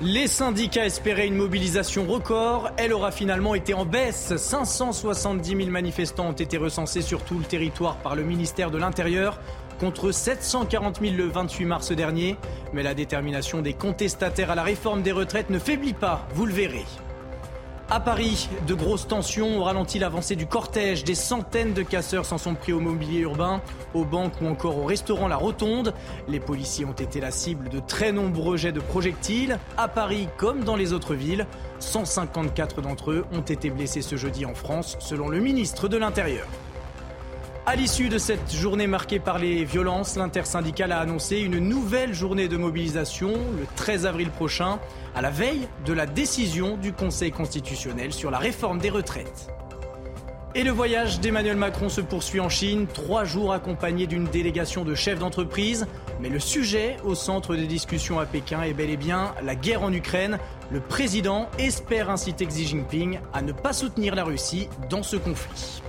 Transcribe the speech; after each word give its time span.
Les 0.00 0.26
syndicats 0.26 0.86
espéraient 0.86 1.28
une 1.28 1.36
mobilisation 1.36 2.04
record. 2.04 2.70
Elle 2.76 2.92
aura 2.92 3.12
finalement 3.12 3.54
été 3.54 3.74
en 3.74 3.86
baisse. 3.86 4.36
570 4.36 5.56
000 5.56 5.70
manifestants 5.70 6.30
ont 6.30 6.32
été 6.32 6.56
recensés 6.56 7.00
sur 7.00 7.22
tout 7.22 7.38
le 7.38 7.44
territoire 7.44 7.96
par 7.98 8.16
le 8.16 8.24
ministère 8.24 8.72
de 8.72 8.78
l'Intérieur 8.78 9.38
contre 9.78 10.10
740 10.10 11.00
000 11.00 11.14
le 11.14 11.26
28 11.26 11.64
mars 11.64 11.92
dernier. 11.92 12.36
Mais 12.72 12.82
la 12.82 12.94
détermination 12.94 13.62
des 13.62 13.72
contestataires 13.72 14.50
à 14.50 14.56
la 14.56 14.64
réforme 14.64 15.02
des 15.02 15.12
retraites 15.12 15.50
ne 15.50 15.60
faiblit 15.60 15.94
pas, 15.94 16.26
vous 16.34 16.46
le 16.46 16.52
verrez. 16.52 16.84
À 17.90 18.00
Paris, 18.00 18.48
de 18.66 18.72
grosses 18.72 19.06
tensions 19.06 19.58
ont 19.58 19.64
ralenti 19.64 19.98
l'avancée 19.98 20.36
du 20.36 20.46
cortège. 20.46 21.04
Des 21.04 21.14
centaines 21.14 21.74
de 21.74 21.82
casseurs 21.82 22.24
s'en 22.24 22.38
sont 22.38 22.54
pris 22.54 22.72
au 22.72 22.80
mobilier 22.80 23.20
urbain, 23.20 23.60
aux 23.92 24.06
banques 24.06 24.40
ou 24.40 24.46
encore 24.46 24.78
au 24.78 24.86
restaurant 24.86 25.28
La 25.28 25.36
Rotonde. 25.36 25.92
Les 26.26 26.40
policiers 26.40 26.86
ont 26.86 26.92
été 26.92 27.20
la 27.20 27.30
cible 27.30 27.68
de 27.68 27.80
très 27.80 28.10
nombreux 28.10 28.56
jets 28.56 28.72
de 28.72 28.80
projectiles. 28.80 29.58
À 29.76 29.88
Paris, 29.88 30.28
comme 30.38 30.64
dans 30.64 30.76
les 30.76 30.94
autres 30.94 31.14
villes, 31.14 31.46
154 31.78 32.80
d'entre 32.80 33.10
eux 33.10 33.26
ont 33.32 33.42
été 33.42 33.68
blessés 33.68 34.02
ce 34.02 34.16
jeudi 34.16 34.46
en 34.46 34.54
France, 34.54 34.96
selon 34.98 35.28
le 35.28 35.40
ministre 35.40 35.86
de 35.86 35.98
l'Intérieur. 35.98 36.46
À 37.66 37.76
l'issue 37.76 38.10
de 38.10 38.18
cette 38.18 38.52
journée 38.54 38.86
marquée 38.86 39.18
par 39.18 39.38
les 39.38 39.64
violences, 39.64 40.16
l'intersyndicale 40.16 40.92
a 40.92 40.98
annoncé 40.98 41.38
une 41.38 41.58
nouvelle 41.58 42.12
journée 42.12 42.46
de 42.46 42.58
mobilisation 42.58 43.32
le 43.32 43.66
13 43.74 44.04
avril 44.04 44.28
prochain, 44.28 44.78
à 45.14 45.22
la 45.22 45.30
veille 45.30 45.66
de 45.86 45.94
la 45.94 46.04
décision 46.04 46.76
du 46.76 46.92
Conseil 46.92 47.32
constitutionnel 47.32 48.12
sur 48.12 48.30
la 48.30 48.36
réforme 48.36 48.80
des 48.80 48.90
retraites. 48.90 49.48
Et 50.54 50.62
le 50.62 50.72
voyage 50.72 51.20
d'Emmanuel 51.20 51.56
Macron 51.56 51.88
se 51.88 52.02
poursuit 52.02 52.38
en 52.38 52.50
Chine, 52.50 52.86
trois 52.86 53.24
jours 53.24 53.54
accompagné 53.54 54.06
d'une 54.06 54.26
délégation 54.26 54.84
de 54.84 54.94
chefs 54.94 55.18
d'entreprise. 55.18 55.86
Mais 56.20 56.28
le 56.28 56.40
sujet 56.40 56.98
au 57.02 57.14
centre 57.14 57.56
des 57.56 57.66
discussions 57.66 58.18
à 58.18 58.26
Pékin 58.26 58.62
est 58.62 58.74
bel 58.74 58.90
et 58.90 58.98
bien 58.98 59.34
la 59.42 59.54
guerre 59.54 59.82
en 59.82 59.92
Ukraine. 59.92 60.38
Le 60.70 60.80
président 60.80 61.48
espère 61.58 62.10
inciter 62.10 62.44
Xi 62.44 62.66
Jinping 62.66 63.20
à 63.32 63.40
ne 63.40 63.52
pas 63.52 63.72
soutenir 63.72 64.14
la 64.14 64.24
Russie 64.24 64.68
dans 64.90 65.02
ce 65.02 65.16
conflit. 65.16 65.82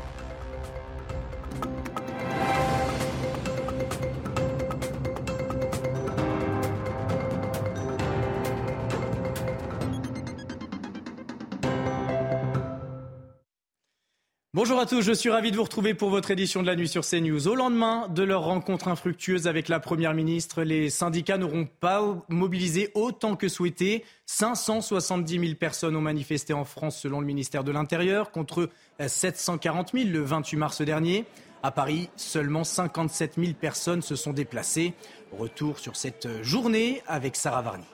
Bonjour 14.65 14.79
à 14.79 14.87
tous, 14.87 15.03
je 15.03 15.11
suis 15.11 15.29
ravi 15.29 15.51
de 15.51 15.57
vous 15.57 15.63
retrouver 15.63 15.93
pour 15.93 16.09
votre 16.09 16.31
édition 16.31 16.63
de 16.63 16.65
la 16.65 16.75
nuit 16.75 16.87
sur 16.87 17.05
CNews. 17.05 17.47
Au 17.47 17.53
lendemain 17.53 18.07
de 18.07 18.23
leur 18.23 18.45
rencontre 18.45 18.87
infructueuse 18.87 19.45
avec 19.45 19.69
la 19.69 19.79
Première 19.79 20.15
ministre, 20.15 20.63
les 20.63 20.89
syndicats 20.89 21.37
n'auront 21.37 21.67
pas 21.67 22.01
mobilisé 22.29 22.89
autant 22.95 23.35
que 23.35 23.47
souhaité. 23.47 24.03
570 24.25 25.39
000 25.39 25.53
personnes 25.53 25.95
ont 25.95 26.01
manifesté 26.01 26.53
en 26.53 26.65
France 26.65 26.99
selon 26.99 27.19
le 27.19 27.27
ministère 27.27 27.63
de 27.63 27.71
l'Intérieur, 27.71 28.31
contre 28.31 28.71
740 29.05 29.91
000 29.93 30.09
le 30.09 30.21
28 30.21 30.57
mars 30.57 30.81
dernier. 30.81 31.25
À 31.61 31.69
Paris, 31.69 32.09
seulement 32.15 32.63
57 32.63 33.35
000 33.37 33.53
personnes 33.53 34.01
se 34.01 34.15
sont 34.15 34.33
déplacées. 34.33 34.93
Retour 35.31 35.77
sur 35.77 35.95
cette 35.95 36.41
journée 36.41 37.03
avec 37.05 37.35
Sarah 37.35 37.61
Varny. 37.61 37.85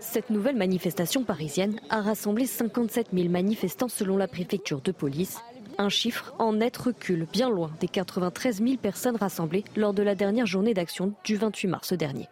Cette 0.00 0.30
nouvelle 0.30 0.56
manifestation 0.56 1.24
parisienne 1.24 1.80
a 1.90 2.00
rassemblé 2.00 2.46
57 2.46 3.08
000 3.12 3.28
manifestants 3.28 3.88
selon 3.88 4.16
la 4.16 4.28
préfecture 4.28 4.80
de 4.80 4.92
police. 4.92 5.38
Un 5.76 5.88
chiffre 5.88 6.34
en 6.38 6.54
net 6.54 6.76
recul, 6.76 7.26
bien 7.32 7.50
loin 7.50 7.70
des 7.80 7.88
93 7.88 8.62
000 8.62 8.76
personnes 8.76 9.16
rassemblées 9.16 9.64
lors 9.76 9.94
de 9.94 10.02
la 10.02 10.14
dernière 10.14 10.46
journée 10.46 10.74
d'action 10.74 11.12
du 11.24 11.36
28 11.36 11.68
mars 11.68 11.92
dernier. 11.92 12.28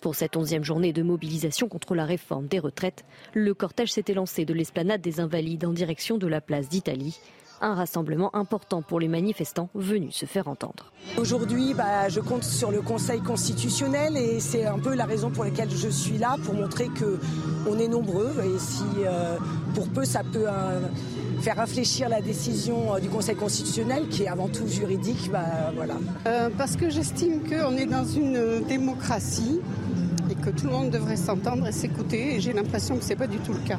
Pour 0.00 0.14
cette 0.14 0.36
onzième 0.36 0.64
journée 0.64 0.92
de 0.92 1.02
mobilisation 1.02 1.68
contre 1.68 1.94
la 1.94 2.04
réforme 2.04 2.46
des 2.46 2.58
retraites, 2.58 3.04
le 3.34 3.52
cortège 3.54 3.92
s'était 3.92 4.14
lancé 4.14 4.44
de 4.44 4.54
l'esplanade 4.54 5.00
des 5.00 5.20
Invalides 5.20 5.64
en 5.64 5.72
direction 5.72 6.16
de 6.16 6.26
la 6.26 6.40
place 6.40 6.68
d'Italie 6.68 7.18
un 7.60 7.74
rassemblement 7.74 8.34
important 8.34 8.82
pour 8.82 9.00
les 9.00 9.08
manifestants 9.08 9.68
venus 9.74 10.14
se 10.14 10.26
faire 10.26 10.48
entendre. 10.48 10.92
Aujourd'hui, 11.18 11.74
bah, 11.74 12.08
je 12.08 12.20
compte 12.20 12.44
sur 12.44 12.70
le 12.70 12.80
Conseil 12.82 13.20
constitutionnel 13.20 14.16
et 14.16 14.40
c'est 14.40 14.66
un 14.66 14.78
peu 14.78 14.94
la 14.94 15.04
raison 15.04 15.30
pour 15.30 15.44
laquelle 15.44 15.70
je 15.70 15.88
suis 15.88 16.18
là, 16.18 16.36
pour 16.44 16.54
montrer 16.54 16.88
qu'on 16.88 17.78
est 17.78 17.88
nombreux 17.88 18.32
et 18.44 18.58
si 18.58 18.84
euh, 19.04 19.36
pour 19.74 19.88
peu 19.88 20.04
ça 20.04 20.22
peut 20.22 20.46
euh, 20.46 20.80
faire 21.40 21.56
réfléchir 21.56 22.08
la 22.08 22.20
décision 22.20 22.94
euh, 22.94 23.00
du 23.00 23.08
Conseil 23.08 23.36
constitutionnel 23.36 24.08
qui 24.08 24.24
est 24.24 24.28
avant 24.28 24.48
tout 24.48 24.66
juridique, 24.66 25.30
bah, 25.30 25.72
voilà. 25.74 25.94
parce 26.56 26.76
que 26.76 26.90
j'estime 26.90 27.40
qu'on 27.48 27.76
est 27.76 27.86
dans 27.86 28.04
une 28.04 28.62
démocratie 28.66 29.60
et 30.30 30.34
que 30.34 30.50
tout 30.50 30.66
le 30.66 30.72
monde 30.72 30.90
devrait 30.90 31.16
s'entendre 31.16 31.66
et 31.66 31.72
s'écouter 31.72 32.36
et 32.36 32.40
j'ai 32.40 32.52
l'impression 32.52 32.96
que 32.96 33.04
ce 33.04 33.10
n'est 33.10 33.16
pas 33.16 33.26
du 33.26 33.38
tout 33.38 33.52
le 33.52 33.60
cas. 33.60 33.78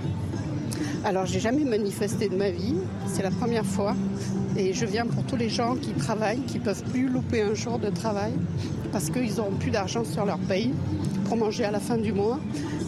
Alors 1.04 1.26
j'ai 1.26 1.40
jamais 1.40 1.64
manifesté 1.64 2.30
de 2.30 2.36
ma 2.36 2.52
vie, 2.52 2.76
c'est 3.08 3.24
la 3.24 3.32
première 3.32 3.66
fois. 3.66 3.96
Et 4.56 4.74
je 4.74 4.86
viens 4.86 5.06
pour 5.06 5.24
tous 5.24 5.36
les 5.36 5.50
gens 5.50 5.76
qui 5.76 5.94
travaillent, 5.94 6.42
qui 6.42 6.60
ne 6.60 6.64
peuvent 6.64 6.84
plus 6.84 7.10
louper 7.10 7.42
un 7.42 7.54
jour 7.54 7.80
de 7.80 7.90
travail 7.90 8.34
parce 8.92 9.10
qu'ils 9.10 9.36
n'auront 9.36 9.56
plus 9.56 9.72
d'argent 9.72 10.04
sur 10.04 10.26
leur 10.26 10.38
paye 10.38 10.74
pour 11.26 11.38
manger 11.38 11.66
à 11.66 11.72
la 11.72 11.80
fin 11.80 11.98
du 11.98 12.14
mois. 12.14 12.40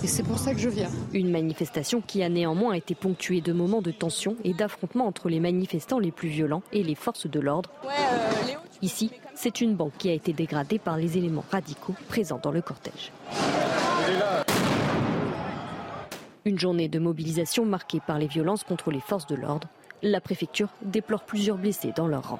Et 0.03 0.07
c'est 0.07 0.23
pour 0.23 0.37
ça 0.37 0.53
que 0.53 0.59
je 0.59 0.69
viens. 0.69 0.89
Une 1.13 1.31
manifestation 1.31 2.01
qui 2.05 2.21
a 2.21 2.29
néanmoins 2.29 2.73
été 2.73 2.93
ponctuée 2.93 3.41
de 3.41 3.53
moments 3.53 3.81
de 3.81 3.91
tension 3.91 4.35
et 4.43 4.53
d'affrontements 4.53 5.07
entre 5.07 5.29
les 5.29 5.39
manifestants 5.39 5.99
les 5.99 6.11
plus 6.11 6.29
violents 6.29 6.61
et 6.71 6.83
les 6.83 6.95
forces 6.95 7.27
de 7.27 7.39
l'ordre. 7.39 7.69
Ici, 8.81 9.11
c'est 9.33 9.61
une 9.61 9.75
banque 9.75 9.93
qui 9.97 10.09
a 10.09 10.13
été 10.13 10.33
dégradée 10.33 10.77
par 10.77 10.97
les 10.97 11.17
éléments 11.17 11.45
radicaux 11.49 11.95
présents 12.09 12.39
dans 12.43 12.51
le 12.51 12.61
cortège. 12.61 13.11
Une 16.45 16.59
journée 16.59 16.89
de 16.89 16.99
mobilisation 16.99 17.65
marquée 17.65 18.01
par 18.05 18.19
les 18.19 18.27
violences 18.27 18.65
contre 18.65 18.91
les 18.91 18.99
forces 18.99 19.27
de 19.27 19.35
l'ordre. 19.35 19.69
La 20.01 20.19
préfecture 20.19 20.67
déplore 20.81 21.23
plusieurs 21.23 21.57
blessés 21.57 21.93
dans 21.95 22.07
leur 22.07 22.29
rang. 22.29 22.39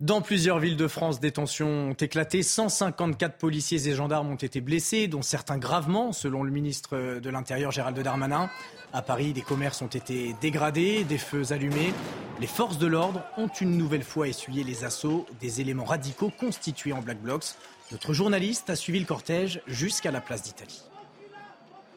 Dans 0.00 0.20
plusieurs 0.20 0.58
villes 0.58 0.76
de 0.76 0.88
France, 0.88 1.20
des 1.20 1.32
tensions 1.32 1.90
ont 1.90 1.92
éclaté. 1.92 2.42
154 2.42 3.36
policiers 3.36 3.88
et 3.88 3.94
gendarmes 3.94 4.30
ont 4.30 4.36
été 4.36 4.60
blessés, 4.60 5.06
dont 5.06 5.22
certains 5.22 5.58
gravement, 5.58 6.12
selon 6.12 6.42
le 6.42 6.50
ministre 6.50 7.20
de 7.20 7.30
l'Intérieur 7.30 7.70
Gérald 7.70 7.98
Darmanin. 8.00 8.50
À 8.92 9.02
Paris, 9.02 9.32
des 9.32 9.42
commerces 9.42 9.82
ont 9.82 9.88
été 9.88 10.34
dégradés, 10.40 11.04
des 11.04 11.18
feux 11.18 11.52
allumés. 11.52 11.92
Les 12.40 12.46
forces 12.46 12.78
de 12.78 12.86
l'ordre 12.86 13.22
ont 13.36 13.48
une 13.48 13.76
nouvelle 13.76 14.04
fois 14.04 14.26
essuyé 14.26 14.64
les 14.64 14.84
assauts 14.84 15.26
des 15.40 15.60
éléments 15.60 15.84
radicaux 15.84 16.30
constitués 16.30 16.92
en 16.92 17.00
Black 17.00 17.20
Blocs. 17.20 17.54
Notre 17.92 18.12
journaliste 18.12 18.70
a 18.70 18.76
suivi 18.76 19.00
le 19.00 19.06
cortège 19.06 19.62
jusqu'à 19.66 20.10
la 20.10 20.20
place 20.20 20.42
d'Italie 20.42 20.87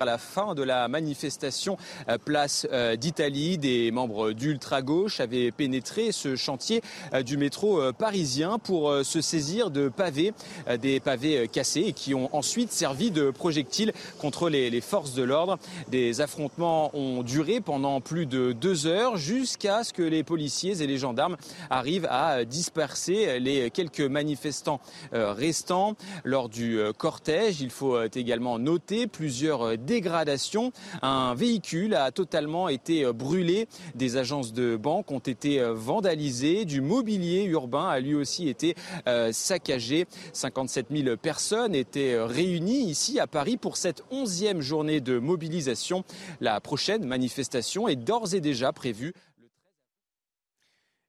à 0.01 0.05
la 0.05 0.17
fin 0.17 0.55
de 0.55 0.63
la 0.63 0.87
manifestation 0.87 1.77
euh, 2.09 2.17
place 2.17 2.67
euh, 2.71 2.95
d'Italie, 2.95 3.59
des 3.59 3.91
membres 3.91 4.31
d'ultra-gauche 4.31 5.19
avaient 5.19 5.51
pénétré 5.51 6.11
ce 6.11 6.35
chantier 6.35 6.81
euh, 7.13 7.21
du 7.21 7.37
métro 7.37 7.79
parisien 7.93 8.57
pour 8.57 8.93
se 9.03 9.21
saisir 9.21 9.69
de 9.69 9.89
pavés, 9.89 10.33
des 10.81 10.99
pavés 10.99 11.47
cassés 11.47 11.81
et 11.81 11.93
qui 11.93 12.13
ont 12.13 12.35
ensuite 12.35 12.71
servi 12.71 13.11
de 13.11 13.29
projectiles 13.29 13.93
contre 14.19 14.49
les, 14.49 14.81
forces 14.81 15.13
de 15.13 15.23
l'ordre. 15.23 15.57
Des 15.89 16.21
affrontements 16.21 16.95
ont 16.95 17.21
duré 17.23 17.61
pendant 17.61 18.01
plus 18.01 18.25
de 18.25 18.51
deux 18.51 18.87
heures 18.87 19.17
jusqu'à 19.17 19.83
ce 19.83 19.93
que 19.93 20.01
les 20.01 20.23
policiers 20.23 20.81
et 20.81 20.87
les 20.87 20.97
gendarmes 20.97 21.37
arrivent 21.69 22.07
à 22.09 22.45
disperser 22.45 23.39
les 23.39 23.69
quelques 23.69 24.01
manifestants 24.01 24.81
restants 25.11 25.95
lors 26.23 26.49
du 26.49 26.79
cortège. 26.97 27.61
Il 27.61 27.69
faut 27.69 28.01
également 28.03 28.57
noter 28.59 29.07
plusieurs 29.07 29.77
dégradation. 29.91 30.71
Un 31.01 31.35
véhicule 31.35 31.95
a 31.95 32.11
totalement 32.11 32.69
été 32.69 33.03
euh, 33.03 33.11
brûlé. 33.11 33.67
Des 33.93 34.15
agences 34.15 34.53
de 34.53 34.77
banque 34.77 35.11
ont 35.11 35.19
été 35.19 35.59
euh, 35.59 35.73
vandalisées. 35.73 36.63
Du 36.63 36.79
mobilier 36.79 37.43
urbain 37.43 37.89
a 37.89 37.99
lui 37.99 38.15
aussi 38.15 38.47
été 38.47 38.75
euh, 39.07 39.33
saccagé. 39.33 40.07
57 40.31 40.87
000 40.91 41.17
personnes 41.17 41.75
étaient 41.75 42.17
réunies 42.17 42.89
ici 42.89 43.19
à 43.19 43.27
Paris 43.27 43.57
pour 43.57 43.75
cette 43.75 44.03
onzième 44.11 44.61
journée 44.61 45.01
de 45.01 45.19
mobilisation. 45.19 46.05
La 46.39 46.61
prochaine 46.61 47.03
manifestation 47.03 47.89
est 47.89 47.97
d'ores 47.97 48.33
et 48.33 48.39
déjà 48.39 48.71
prévue. 48.71 49.13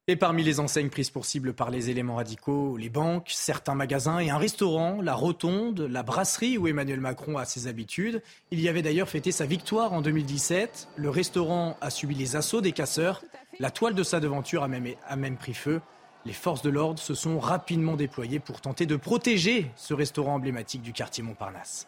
Et 0.09 0.17
parmi 0.17 0.43
les 0.43 0.59
enseignes 0.59 0.89
prises 0.91 1.11
pour 1.11 1.25
cible 1.25 1.53
par 1.53 1.71
les 1.71 1.89
éléments 1.89 2.17
radicaux, 2.17 2.77
les 2.77 2.89
banques, 2.89 3.31
certains 3.31 3.77
magasins 3.77 4.19
et 4.19 4.31
un 4.31 4.37
restaurant, 4.37 5.01
la 5.01 5.15
Rotonde, 5.15 5.79
la 5.83 6.03
brasserie 6.03 6.59
où 6.59 6.67
Emmanuel 6.67 6.99
Macron 6.99 7.39
a 7.39 7.45
ses 7.45 7.69
habitudes. 7.69 8.21
Il 8.51 8.61
y 8.61 8.69
avait 8.69 8.83
d'ailleurs 8.83 9.09
fêté 9.09 9.31
sa 9.31 9.47
victoire 9.47 9.93
en 9.93 10.03
2017. 10.03 10.89
Le 10.97 11.09
restaurant 11.09 11.77
a 11.81 11.91
subi 11.91 12.17
les 12.17 12.35
assauts 12.35 12.61
des 12.61 12.73
casseurs. 12.73 13.23
La 13.61 13.71
toile 13.71 13.95
de 13.95 14.03
sa 14.03 14.19
devanture 14.19 14.65
a 14.65 14.69
même, 14.69 14.89
a 15.07 15.15
même 15.15 15.37
pris 15.37 15.55
feu. 15.55 15.81
Les 16.25 16.33
forces 16.33 16.63
de 16.63 16.71
l'ordre 16.71 16.99
se 16.99 17.15
sont 17.15 17.39
rapidement 17.39 17.95
déployées 17.95 18.41
pour 18.41 18.61
tenter 18.61 18.87
de 18.87 18.97
protéger 18.97 19.71
ce 19.77 19.95
restaurant 19.95 20.35
emblématique 20.35 20.83
du 20.83 20.93
quartier 20.93 21.23
Montparnasse. 21.23 21.87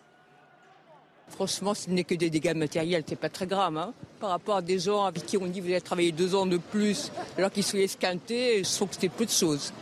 Franchement, 1.28 1.74
ce 1.74 1.90
n'est 1.90 2.04
que 2.04 2.14
des 2.14 2.30
dégâts 2.30 2.54
matériels, 2.54 3.02
c'est 3.06 3.18
pas 3.18 3.28
très 3.28 3.46
grave. 3.46 3.76
Hein. 3.76 3.92
Par 4.20 4.30
rapport 4.30 4.56
à 4.56 4.62
des 4.62 4.78
gens 4.78 5.04
avec 5.04 5.26
qui 5.26 5.36
on 5.36 5.46
dit 5.46 5.60
vous 5.60 5.70
avez 5.70 5.80
travaillé 5.80 6.12
deux 6.12 6.34
ans 6.34 6.46
de 6.46 6.58
plus 6.58 7.10
alors 7.36 7.50
qu'ils 7.50 7.64
sont 7.64 7.76
esquintés, 7.76 8.62
je 8.62 8.70
trouve 8.74 8.88
que 8.88 8.94
c'était 8.94 9.08
peu 9.08 9.24
de 9.24 9.30
choses. 9.30 9.72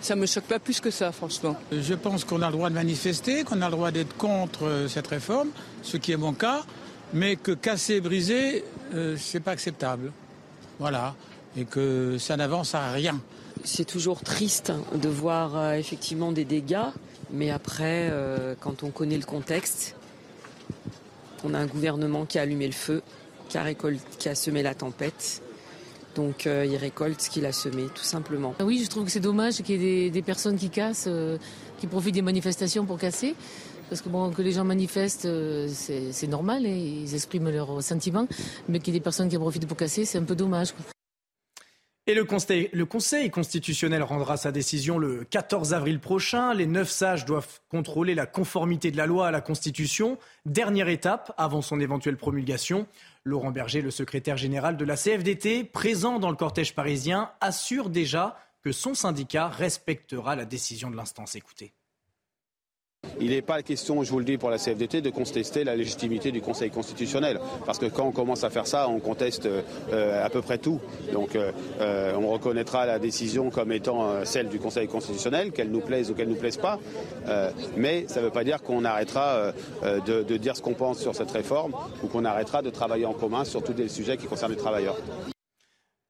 Ça 0.00 0.14
me 0.14 0.26
choque 0.26 0.44
pas 0.44 0.58
plus 0.58 0.80
que 0.80 0.90
ça, 0.90 1.10
franchement. 1.10 1.56
Je 1.72 1.94
pense 1.94 2.24
qu'on 2.24 2.42
a 2.42 2.46
le 2.46 2.52
droit 2.52 2.68
de 2.68 2.74
manifester, 2.74 3.44
qu'on 3.44 3.60
a 3.62 3.66
le 3.66 3.72
droit 3.72 3.90
d'être 3.90 4.16
contre 4.16 4.64
euh, 4.64 4.88
cette 4.88 5.06
réforme, 5.06 5.48
ce 5.82 5.96
qui 5.96 6.12
est 6.12 6.16
mon 6.16 6.32
cas, 6.32 6.62
mais 7.12 7.36
que 7.36 7.52
casser, 7.52 8.00
briser, 8.00 8.64
euh, 8.94 9.16
c'est 9.18 9.40
pas 9.40 9.52
acceptable. 9.52 10.12
Voilà. 10.78 11.14
Et 11.56 11.64
que 11.64 12.18
ça 12.18 12.36
n'avance 12.36 12.74
à 12.74 12.92
rien. 12.92 13.20
C'est 13.64 13.86
toujours 13.86 14.20
triste 14.20 14.72
de 14.94 15.08
voir 15.08 15.56
euh, 15.56 15.72
effectivement 15.72 16.30
des 16.30 16.44
dégâts, 16.44 16.92
mais 17.32 17.50
après, 17.50 18.12
quand 18.60 18.84
on 18.84 18.90
connaît 18.90 19.16
le 19.16 19.24
contexte, 19.24 19.96
on 21.44 21.54
a 21.54 21.58
un 21.58 21.66
gouvernement 21.66 22.26
qui 22.26 22.38
a 22.38 22.42
allumé 22.42 22.66
le 22.66 22.72
feu, 22.72 23.02
qui 23.48 23.58
a, 23.58 23.64
qui 24.18 24.28
a 24.28 24.34
semé 24.34 24.62
la 24.62 24.74
tempête. 24.74 25.42
Donc 26.16 26.46
euh, 26.46 26.66
il 26.66 26.76
récolte 26.76 27.20
ce 27.20 27.30
qu'il 27.30 27.46
a 27.46 27.52
semé, 27.52 27.84
tout 27.94 28.02
simplement. 28.02 28.54
Ah 28.58 28.64
oui, 28.64 28.80
je 28.82 28.88
trouve 28.88 29.04
que 29.04 29.10
c'est 29.10 29.20
dommage 29.20 29.62
qu'il 29.62 29.82
y 29.82 30.06
ait 30.06 30.10
des, 30.10 30.22
personnes 30.22 30.56
qui 30.56 30.70
cassent, 30.70 31.06
euh, 31.08 31.36
qui 31.78 31.86
profitent 31.86 32.14
des 32.14 32.22
manifestations 32.22 32.86
pour 32.86 32.98
casser. 32.98 33.34
Parce 33.88 34.00
que 34.00 34.08
bon, 34.08 34.30
que 34.30 34.42
les 34.42 34.52
gens 34.52 34.64
manifestent, 34.64 35.26
euh, 35.26 35.68
c'est 35.68 36.26
normal, 36.26 36.66
et 36.66 36.70
hein, 36.70 37.02
ils 37.04 37.14
expriment 37.14 37.50
leurs 37.50 37.82
sentiments. 37.82 38.26
Mais 38.68 38.80
qu'il 38.80 38.94
y 38.94 38.96
ait 38.96 39.00
des 39.00 39.04
personnes 39.04 39.28
qui 39.28 39.36
en 39.36 39.40
profitent 39.40 39.66
pour 39.66 39.76
casser, 39.76 40.04
c'est 40.04 40.18
un 40.18 40.24
peu 40.24 40.34
dommage. 40.34 40.72
Et 42.08 42.14
le 42.14 42.24
conseil, 42.84 43.30
constitutionnel 43.30 44.04
rendra 44.04 44.36
sa 44.36 44.52
décision 44.52 44.96
le 44.96 45.24
14 45.24 45.74
avril 45.74 45.98
prochain. 45.98 46.54
Les 46.54 46.66
neuf 46.66 46.88
sages 46.88 47.24
doivent 47.24 47.58
contrôler 47.68 48.14
la 48.14 48.26
conformité 48.26 48.92
de 48.92 48.96
la 48.96 49.06
loi 49.06 49.26
à 49.26 49.30
la 49.32 49.40
Constitution. 49.40 50.16
Dernière 50.44 50.88
étape 50.88 51.34
avant 51.36 51.62
son 51.62 51.80
éventuelle 51.80 52.16
promulgation. 52.16 52.86
Laurent 53.24 53.50
Berger, 53.50 53.82
le 53.82 53.90
secrétaire 53.90 54.36
général 54.36 54.76
de 54.76 54.84
la 54.84 54.96
CFDT, 54.96 55.64
présent 55.64 56.20
dans 56.20 56.30
le 56.30 56.36
cortège 56.36 56.76
parisien, 56.76 57.32
assure 57.40 57.90
déjà 57.90 58.38
que 58.62 58.70
son 58.70 58.94
syndicat 58.94 59.48
respectera 59.48 60.36
la 60.36 60.44
décision 60.44 60.92
de 60.92 60.96
l'instance. 60.96 61.34
Écoutez. 61.34 61.72
Il 63.20 63.30
n'est 63.30 63.42
pas 63.42 63.62
question, 63.62 64.02
je 64.02 64.10
vous 64.10 64.18
le 64.18 64.24
dis 64.24 64.38
pour 64.38 64.50
la 64.50 64.58
CFDT, 64.58 65.00
de 65.00 65.10
contester 65.10 65.64
la 65.64 65.76
légitimité 65.76 66.32
du 66.32 66.40
Conseil 66.40 66.70
constitutionnel. 66.70 67.40
Parce 67.64 67.78
que 67.78 67.86
quand 67.86 68.04
on 68.04 68.12
commence 68.12 68.44
à 68.44 68.50
faire 68.50 68.66
ça, 68.66 68.88
on 68.88 69.00
conteste 69.00 69.46
euh, 69.46 70.24
à 70.24 70.30
peu 70.30 70.42
près 70.42 70.58
tout. 70.58 70.80
Donc 71.12 71.36
euh, 71.36 71.52
euh, 71.80 72.14
on 72.16 72.28
reconnaîtra 72.28 72.86
la 72.86 72.98
décision 72.98 73.50
comme 73.50 73.72
étant 73.72 74.24
celle 74.24 74.48
du 74.48 74.58
Conseil 74.58 74.88
constitutionnel, 74.88 75.52
qu'elle 75.52 75.70
nous 75.70 75.80
plaise 75.80 76.10
ou 76.10 76.14
qu'elle 76.14 76.28
ne 76.28 76.34
nous 76.34 76.40
plaise 76.40 76.56
pas. 76.56 76.78
mais 77.76 78.06
ça 78.08 78.20
ne 78.20 78.26
veut 78.26 78.30
pas 78.30 78.44
dire 78.44 78.62
qu'on 78.62 78.84
arrêtera 78.84 79.52
de, 80.06 80.22
de 80.22 80.36
dire 80.36 80.56
ce 80.56 80.62
qu'on 80.62 80.74
pense 80.74 80.98
sur 80.98 81.14
cette 81.14 81.30
réforme 81.30 81.72
ou 82.02 82.06
qu'on 82.06 82.24
arrêtera 82.24 82.62
de 82.62 82.70
travailler 82.70 83.06
en 83.06 83.12
commun 83.12 83.44
sur 83.44 83.62
tous 83.62 83.74
les 83.76 83.88
sujets 83.88 84.16
qui 84.16 84.26
concernent 84.26 84.52
les 84.52 84.58
travailleurs. 84.58 84.96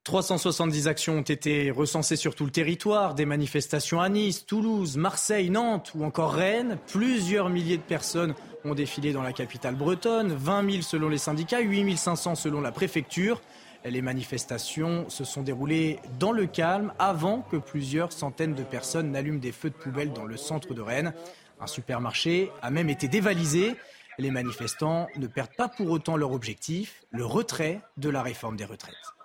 370 0.07 0.87
actions 0.87 1.17
ont 1.17 1.21
été 1.21 1.69
recensées 1.69 2.15
sur 2.15 2.33
tout 2.33 2.45
le 2.45 2.49
territoire, 2.49 3.13
des 3.13 3.25
manifestations 3.25 3.99
à 3.99 4.07
Nice, 4.07 4.45
Toulouse, 4.45 4.95
Marseille, 4.95 5.49
Nantes 5.49 5.91
ou 5.95 6.05
encore 6.05 6.31
Rennes. 6.31 6.77
Plusieurs 6.87 7.49
milliers 7.49 7.75
de 7.75 7.81
personnes 7.81 8.33
ont 8.63 8.73
défilé 8.73 9.11
dans 9.11 9.21
la 9.21 9.33
capitale 9.33 9.75
bretonne, 9.75 10.31
20 10.31 10.71
000 10.71 10.81
selon 10.81 11.09
les 11.09 11.17
syndicats, 11.17 11.59
8 11.59 11.97
500 11.97 12.35
selon 12.35 12.61
la 12.61 12.71
préfecture. 12.71 13.41
Les 13.83 14.01
manifestations 14.01 15.09
se 15.09 15.25
sont 15.25 15.41
déroulées 15.41 15.99
dans 16.17 16.31
le 16.31 16.45
calme 16.45 16.93
avant 16.99 17.41
que 17.41 17.57
plusieurs 17.57 18.13
centaines 18.13 18.55
de 18.55 18.63
personnes 18.63 19.11
n'allument 19.11 19.41
des 19.41 19.51
feux 19.51 19.71
de 19.71 19.75
poubelle 19.75 20.13
dans 20.13 20.25
le 20.25 20.37
centre 20.37 20.73
de 20.73 20.79
Rennes. 20.81 21.13
Un 21.59 21.67
supermarché 21.67 22.49
a 22.61 22.71
même 22.71 22.89
été 22.89 23.09
dévalisé. 23.09 23.75
Les 24.19 24.31
manifestants 24.31 25.09
ne 25.17 25.27
perdent 25.27 25.55
pas 25.57 25.67
pour 25.67 25.91
autant 25.91 26.15
leur 26.15 26.31
objectif, 26.31 27.03
le 27.11 27.25
retrait 27.25 27.81
de 27.97 28.07
la 28.07 28.21
réforme 28.21 28.55
des 28.55 28.63
retraites. 28.63 29.16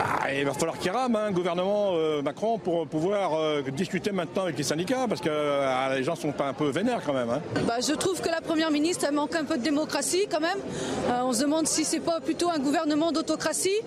Ah, 0.00 0.32
il 0.32 0.44
va 0.44 0.52
falloir 0.52 0.78
qu'il 0.78 0.92
rame, 0.92 1.16
hein, 1.16 1.32
gouvernement 1.32 1.90
euh, 1.94 2.22
Macron, 2.22 2.56
pour 2.56 2.86
pouvoir 2.86 3.34
euh, 3.34 3.62
discuter 3.62 4.12
maintenant 4.12 4.44
avec 4.44 4.56
les 4.56 4.62
syndicats, 4.62 5.06
parce 5.08 5.20
que 5.20 5.28
euh, 5.28 5.96
les 5.96 6.04
gens 6.04 6.14
sont 6.14 6.32
un 6.40 6.52
peu 6.52 6.70
vénères 6.70 7.02
quand 7.04 7.12
même. 7.12 7.30
Hein. 7.30 7.42
Bah, 7.66 7.80
je 7.80 7.94
trouve 7.94 8.20
que 8.20 8.28
la 8.28 8.40
première 8.40 8.70
ministre 8.70 9.06
elle 9.08 9.14
manque 9.14 9.34
un 9.34 9.42
peu 9.42 9.58
de 9.58 9.62
démocratie 9.64 10.28
quand 10.30 10.38
même. 10.38 10.58
on 11.24 11.32
se 11.32 11.42
demande 11.42 11.66
si 11.66 11.84
c'est 11.84 11.98
pas 11.98 12.20
plutôt 12.20 12.48
un 12.48 12.60
gouvernement 12.60 13.10
d'autocratie. 13.10 13.80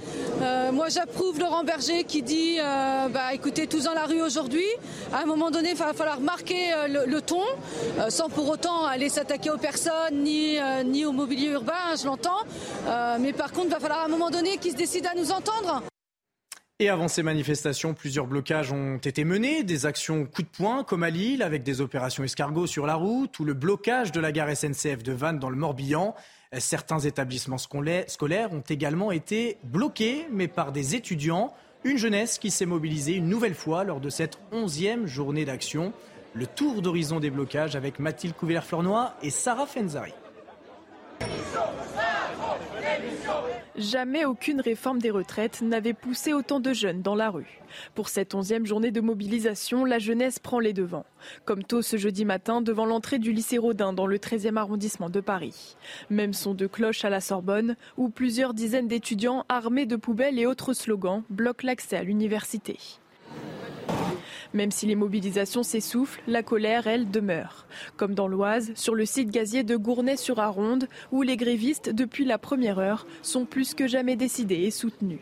moi, 0.74 0.90
j'approuve 0.90 1.40
Laurent 1.40 1.64
Berger 1.64 2.04
qui 2.04 2.22
dit, 2.22 2.58
bah, 2.60 3.34
écoutez, 3.34 3.68
tous 3.68 3.86
dans 3.86 3.94
la 3.94 4.06
rue 4.06 4.22
aujourd'hui. 4.22 4.68
À 5.14 5.22
un 5.22 5.26
moment 5.26 5.50
donné, 5.50 5.70
il 5.70 5.78
va 5.78 5.94
falloir 5.94 6.20
marquer 6.20 6.72
le, 6.90 7.22
ton, 7.22 7.44
sans 8.10 8.28
pour 8.28 8.50
autant 8.50 8.86
aller 8.86 9.08
s'attaquer 9.08 9.50
aux 9.50 9.58
personnes 9.58 10.24
ni, 10.24 10.58
ni 10.86 11.06
au 11.06 11.14
mobilier 11.14 11.52
urbain, 11.52 11.96
je 11.98 12.06
l'entends. 12.06 12.42
mais 13.20 13.32
par 13.32 13.54
contre, 13.54 13.68
il 13.68 13.74
va 13.74 13.80
falloir 13.80 14.02
à 14.02 14.06
un 14.06 14.10
moment 14.10 14.30
donné 14.30 14.58
qu'ils 14.58 14.72
se 14.72 14.78
décident 14.78 15.10
à 15.14 15.18
nous 15.18 15.32
entendre. 15.32 15.84
Et 16.82 16.90
avant 16.90 17.08
ces 17.08 17.22
manifestations, 17.22 17.94
plusieurs 17.94 18.26
blocages 18.26 18.72
ont 18.72 18.98
été 18.98 19.24
menés, 19.24 19.62
des 19.62 19.86
actions 19.86 20.26
coup 20.26 20.42
de 20.42 20.48
poing 20.48 20.84
comme 20.84 21.04
à 21.04 21.12
Lille, 21.12 21.44
avec 21.44 21.62
des 21.62 21.80
opérations 21.80 22.24
escargots 22.24 22.66
sur 22.66 22.88
la 22.88 22.96
route, 22.96 23.38
ou 23.38 23.46
le 23.46 23.54
blocage 23.54 24.12
de 24.12 24.20
la 24.20 24.32
gare 24.32 24.50
SNCF 24.50 25.04
de 25.04 25.12
Vannes 25.12 25.38
dans 25.38 25.52
le 25.52 25.58
Morbihan. 25.58 26.16
Certains 26.58 26.98
établissements 26.98 27.60
scolaires 27.60 28.52
ont 28.52 28.64
également 28.68 29.12
été 29.12 29.60
bloqués, 29.64 30.26
mais 30.32 30.48
par 30.48 30.72
des 30.72 30.96
étudiants. 30.96 31.54
Une 31.84 31.98
jeunesse 32.00 32.40
qui 32.40 32.50
s'est 32.50 32.66
mobilisée 32.66 33.14
une 33.14 33.30
nouvelle 33.30 33.54
fois 33.54 33.84
lors 33.84 34.00
de 34.00 34.10
cette 34.10 34.40
onzième 34.52 35.06
journée 35.06 35.46
d'action. 35.46 35.94
Le 36.34 36.48
tour 36.48 36.82
d'horizon 36.82 37.20
des 37.20 37.30
blocages 37.30 37.76
avec 37.76 38.00
Mathilde 38.00 38.34
Couvillère-Flornois 38.36 39.14
et 39.22 39.30
Sarah 39.30 39.68
Fenzari. 39.68 40.14
Jamais 43.78 44.26
aucune 44.26 44.60
réforme 44.60 45.00
des 45.00 45.12
retraites 45.12 45.62
n'avait 45.62 45.94
poussé 45.94 46.34
autant 46.34 46.60
de 46.60 46.74
jeunes 46.74 47.02
dans 47.02 47.16
la 47.16 47.30
rue. 47.30 47.62
Pour 47.96 48.10
cette 48.10 48.36
onzième 48.36 48.66
journée 48.66 48.92
de 48.92 49.00
mobilisation, 49.00 49.86
la 49.86 49.98
jeunesse 49.98 50.40
prend 50.40 50.60
les 50.60 50.74
devants. 50.74 51.06
Comme 51.46 51.64
tôt 51.64 51.82
ce 51.82 51.96
jeudi 51.96 52.26
matin 52.26 52.62
devant 52.62 52.86
l'entrée 52.86 53.18
du 53.18 53.32
lycée 53.32 53.58
Rodin 53.58 53.94
dans 53.94 54.08
le 54.08 54.18
13e 54.18 54.58
arrondissement 54.58 55.10
de 55.10 55.22
Paris. 55.22 55.78
Même 56.10 56.34
son 56.34 56.54
de 56.54 56.68
cloche 56.68 57.06
à 57.06 57.10
la 57.10 57.22
Sorbonne, 57.22 57.78
où 57.96 58.10
plusieurs 58.10 58.54
dizaines 58.54 58.90
d'étudiants 58.90 59.46
armés 59.48 59.86
de 59.86 59.96
poubelles 59.96 60.38
et 60.38 60.46
autres 60.46 60.74
slogans 60.74 61.24
bloquent 61.30 61.66
l'accès 61.66 61.96
à 61.96 62.04
l'université. 62.04 62.78
Même 64.54 64.72
si 64.72 64.86
les 64.86 64.96
mobilisations 64.96 65.64
s'essoufflent, 65.64 66.22
la 66.28 66.44
colère, 66.44 66.88
elle, 66.88 67.10
demeure. 67.10 67.66
Comme 67.96 68.14
dans 68.14 68.28
l'Oise, 68.28 68.72
sur 68.76 68.96
le 68.96 69.06
site 69.06 69.30
gazier 69.30 69.64
de 69.64 69.78
Gournay-sur-Aronde, 69.78 70.88
où 71.12 71.22
les 71.22 71.38
grévistes, 71.38 71.90
depuis 71.90 72.26
la 72.26 72.38
première 72.38 72.80
heure, 72.80 73.06
sont 73.22 73.46
plus 73.46 73.74
que 73.74 73.88
jamais 73.88 74.16
décidés 74.16 74.64
et 74.64 74.72
soutenus. 74.72 75.20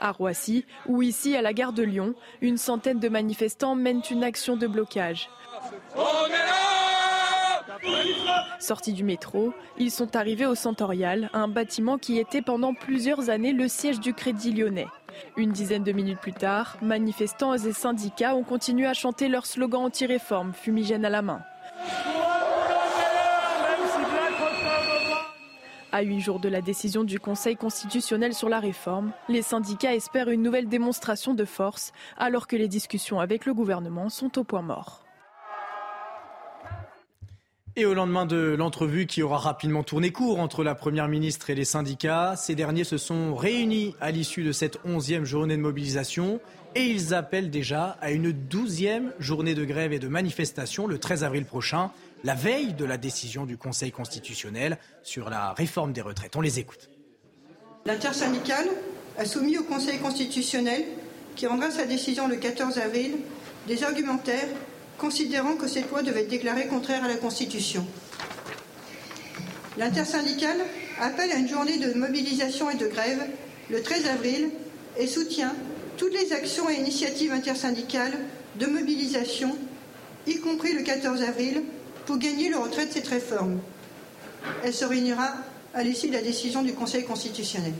À 0.00 0.12
Roissy, 0.12 0.64
ou 0.86 1.02
ici 1.02 1.36
à 1.36 1.42
la 1.42 1.52
gare 1.52 1.72
de 1.72 1.82
Lyon, 1.82 2.14
une 2.40 2.56
centaine 2.56 2.98
de 2.98 3.08
manifestants 3.08 3.74
mènent 3.74 4.02
une 4.10 4.24
action 4.24 4.56
de 4.56 4.66
blocage. 4.66 5.28
Sortis 8.58 8.92
du 8.92 9.04
métro, 9.04 9.52
ils 9.78 9.90
sont 9.90 10.16
arrivés 10.16 10.46
au 10.46 10.54
Centorial, 10.54 11.30
un 11.32 11.48
bâtiment 11.48 11.98
qui 11.98 12.18
était 12.18 12.42
pendant 12.42 12.74
plusieurs 12.74 13.30
années 13.30 13.52
le 13.52 13.68
siège 13.68 14.00
du 14.00 14.14
Crédit 14.14 14.52
lyonnais. 14.52 14.86
Une 15.36 15.52
dizaine 15.52 15.84
de 15.84 15.92
minutes 15.92 16.20
plus 16.20 16.32
tard, 16.32 16.76
manifestants 16.82 17.54
et 17.54 17.72
syndicats 17.72 18.34
ont 18.34 18.44
continué 18.44 18.86
à 18.86 18.94
chanter 18.94 19.28
leur 19.28 19.46
slogan 19.46 19.82
anti-réforme, 19.82 20.52
fumigène 20.52 21.04
à 21.04 21.10
la 21.10 21.22
main. 21.22 21.42
À 25.92 26.02
huit 26.02 26.20
jours 26.20 26.38
de 26.38 26.48
la 26.48 26.60
décision 26.60 27.02
du 27.02 27.18
Conseil 27.18 27.56
constitutionnel 27.56 28.32
sur 28.32 28.48
la 28.48 28.60
réforme, 28.60 29.10
les 29.28 29.42
syndicats 29.42 29.94
espèrent 29.94 30.30
une 30.30 30.42
nouvelle 30.42 30.68
démonstration 30.68 31.34
de 31.34 31.44
force 31.44 31.92
alors 32.16 32.46
que 32.46 32.54
les 32.54 32.68
discussions 32.68 33.18
avec 33.18 33.44
le 33.44 33.54
gouvernement 33.54 34.08
sont 34.08 34.38
au 34.38 34.44
point 34.44 34.62
mort. 34.62 35.02
Et 37.76 37.86
au 37.86 37.94
lendemain 37.94 38.26
de 38.26 38.56
l'entrevue 38.58 39.06
qui 39.06 39.22
aura 39.22 39.38
rapidement 39.38 39.84
tourné 39.84 40.10
court 40.10 40.40
entre 40.40 40.64
la 40.64 40.74
Première 40.74 41.06
ministre 41.06 41.50
et 41.50 41.54
les 41.54 41.64
syndicats, 41.64 42.34
ces 42.36 42.56
derniers 42.56 42.82
se 42.82 42.98
sont 42.98 43.34
réunis 43.34 43.94
à 44.00 44.10
l'issue 44.10 44.42
de 44.42 44.50
cette 44.50 44.78
onzième 44.84 45.24
journée 45.24 45.56
de 45.56 45.62
mobilisation 45.62 46.40
et 46.74 46.82
ils 46.82 47.14
appellent 47.14 47.50
déjà 47.50 47.96
à 48.00 48.10
une 48.10 48.32
douzième 48.32 49.12
journée 49.20 49.54
de 49.54 49.64
grève 49.64 49.92
et 49.92 50.00
de 50.00 50.08
manifestation 50.08 50.88
le 50.88 50.98
13 50.98 51.22
avril 51.22 51.44
prochain, 51.44 51.92
la 52.24 52.34
veille 52.34 52.74
de 52.74 52.84
la 52.84 52.96
décision 52.96 53.46
du 53.46 53.56
Conseil 53.56 53.92
constitutionnel 53.92 54.78
sur 55.04 55.30
la 55.30 55.52
réforme 55.52 55.92
des 55.92 56.02
retraites. 56.02 56.34
On 56.34 56.40
les 56.40 56.58
écoute. 56.58 56.90
L'intersyndicale 57.86 58.68
a 59.16 59.24
soumis 59.24 59.58
au 59.58 59.62
Conseil 59.62 59.98
constitutionnel, 59.98 60.84
qui 61.36 61.46
rendra 61.46 61.70
sa 61.70 61.86
décision 61.86 62.26
le 62.26 62.36
14 62.36 62.78
avril, 62.78 63.12
des 63.68 63.84
argumentaires 63.84 64.48
considérant 65.00 65.56
que 65.56 65.66
cette 65.66 65.90
loi 65.90 66.02
devait 66.02 66.20
être 66.20 66.28
déclarée 66.28 66.66
contraire 66.66 67.02
à 67.02 67.08
la 67.08 67.16
Constitution. 67.16 67.86
L'intersyndicale 69.78 70.58
appelle 71.00 71.32
à 71.32 71.36
une 71.36 71.48
journée 71.48 71.78
de 71.78 71.94
mobilisation 71.94 72.70
et 72.70 72.76
de 72.76 72.86
grève 72.86 73.22
le 73.70 73.82
13 73.82 74.06
avril 74.08 74.50
et 74.98 75.06
soutient 75.06 75.54
toutes 75.96 76.12
les 76.12 76.32
actions 76.32 76.68
et 76.68 76.74
initiatives 76.74 77.32
intersyndicales 77.32 78.18
de 78.56 78.66
mobilisation, 78.66 79.56
y 80.26 80.38
compris 80.38 80.74
le 80.74 80.82
14 80.82 81.22
avril, 81.22 81.62
pour 82.04 82.18
gagner 82.18 82.50
le 82.50 82.58
retrait 82.58 82.86
de 82.86 82.92
cette 82.92 83.08
réforme. 83.08 83.60
Elle 84.64 84.74
se 84.74 84.84
réunira 84.84 85.34
à 85.72 85.82
l'issue 85.82 86.08
de 86.08 86.14
la 86.14 86.22
décision 86.22 86.62
du 86.62 86.74
Conseil 86.74 87.04
constitutionnel. 87.04 87.72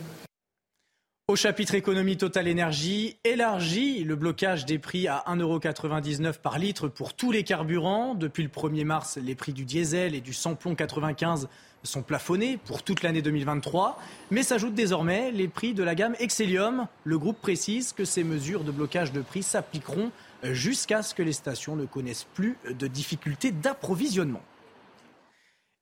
Au 1.31 1.37
chapitre 1.37 1.77
économie 1.77 2.17
Total 2.17 2.49
Énergie, 2.49 3.17
élargit 3.23 4.03
le 4.03 4.17
blocage 4.17 4.67
des 4.67 4.81
prix 4.81 5.07
à 5.07 5.23
1,99€ 5.29 6.41
par 6.41 6.59
litre 6.59 6.89
pour 6.89 7.15
tous 7.15 7.31
les 7.31 7.45
carburants. 7.45 8.17
Depuis 8.17 8.43
le 8.43 8.49
1er 8.49 8.85
mars, 8.85 9.17
les 9.17 9.37
prix 9.37 9.53
du 9.53 9.65
diesel 9.65 10.17
et 10.17 10.21
du 10.21 10.33
samplon 10.33 10.75
95 10.75 11.49
sont 11.85 12.03
plafonnés 12.03 12.59
pour 12.65 12.83
toute 12.83 13.05
l'année 13.05 13.23
2023. 13.23 13.97
Mais 14.33 14.43
s'ajoutent 14.43 14.75
désormais 14.75 15.31
les 15.31 15.47
prix 15.47 15.73
de 15.73 15.85
la 15.85 15.95
gamme 15.95 16.17
Excellium. 16.19 16.89
Le 17.05 17.17
groupe 17.17 17.41
précise 17.41 17.93
que 17.93 18.05
ces 18.05 18.25
mesures 18.25 18.65
de 18.65 18.73
blocage 18.73 19.13
de 19.13 19.21
prix 19.21 19.45
s'appliqueront 19.45 20.11
jusqu'à 20.43 21.05
ce 21.05 21.15
que 21.15 21.23
les 21.23 21.33
stations 21.33 21.77
ne 21.77 21.85
connaissent 21.85 22.27
plus 22.35 22.59
de 22.69 22.89
difficultés 22.89 23.53
d'approvisionnement. 23.53 24.43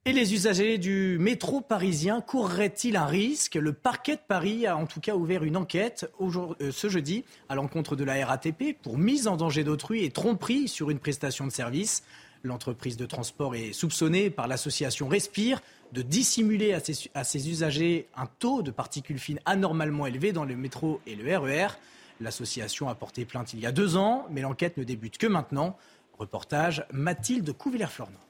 Et 0.05 0.13
les 0.13 0.33
usagers 0.33 0.79
du 0.79 1.19
métro 1.21 1.61
parisien 1.61 2.23
courraient-ils 2.23 2.97
un 2.97 3.05
risque? 3.05 3.57
Le 3.57 3.75
parquet 3.75 4.17
de 4.17 4.23
Paris 4.27 4.67
a 4.67 4.75
en 4.75 4.87
tout 4.87 5.01
cas 5.01 5.15
ouvert 5.15 5.45
une 5.45 5.57
enquête 5.57 6.11
euh, 6.21 6.71
ce 6.73 6.89
jeudi 6.89 7.25
à 7.51 7.55
l'encontre 7.55 7.95
de 7.95 8.05
la 8.05 8.25
RATP 8.25 8.75
pour 8.81 8.97
mise 8.97 9.29
en 9.29 9.37
danger 9.37 9.65
d'autrui 9.65 10.05
et 10.05 10.11
tromperie 10.11 10.67
sur 10.67 10.89
une 10.89 10.99
prestation 10.99 11.47
de 11.47 11.53
service. 11.53 12.05
L'entreprise 12.43 12.97
de 12.97 13.05
transport 13.05 13.55
est 13.55 13.75
soupçonnée 13.75 14.31
par 14.31 14.49
l'association 14.49 15.09
Respire 15.09 15.61
de 15.93 16.01
dissimuler 16.01 16.73
à 16.73 17.25
ses, 17.25 17.51
usagers 17.51 18.09
un 18.17 18.27
taux 18.39 18.63
de 18.63 18.71
particules 18.71 19.19
fines 19.19 19.41
anormalement 19.45 20.07
élevé 20.07 20.33
dans 20.33 20.45
le 20.45 20.57
métro 20.57 21.03
et 21.07 21.17
le 21.17 21.37
RER. 21.37 21.69
L'association 22.21 22.89
a 22.89 22.95
porté 22.95 23.27
plainte 23.27 23.53
il 23.53 23.61
y 23.61 23.67
a 23.67 23.73
deux 23.73 23.97
ans, 23.97 24.27
mais 24.31 24.41
l'enquête 24.41 24.79
ne 24.79 24.85
débute 24.85 25.19
que 25.19 25.27
maintenant. 25.27 25.77
Reportage 26.19 26.87
Mathilde 26.93 27.53
Couvillère-Flornois. 27.53 28.28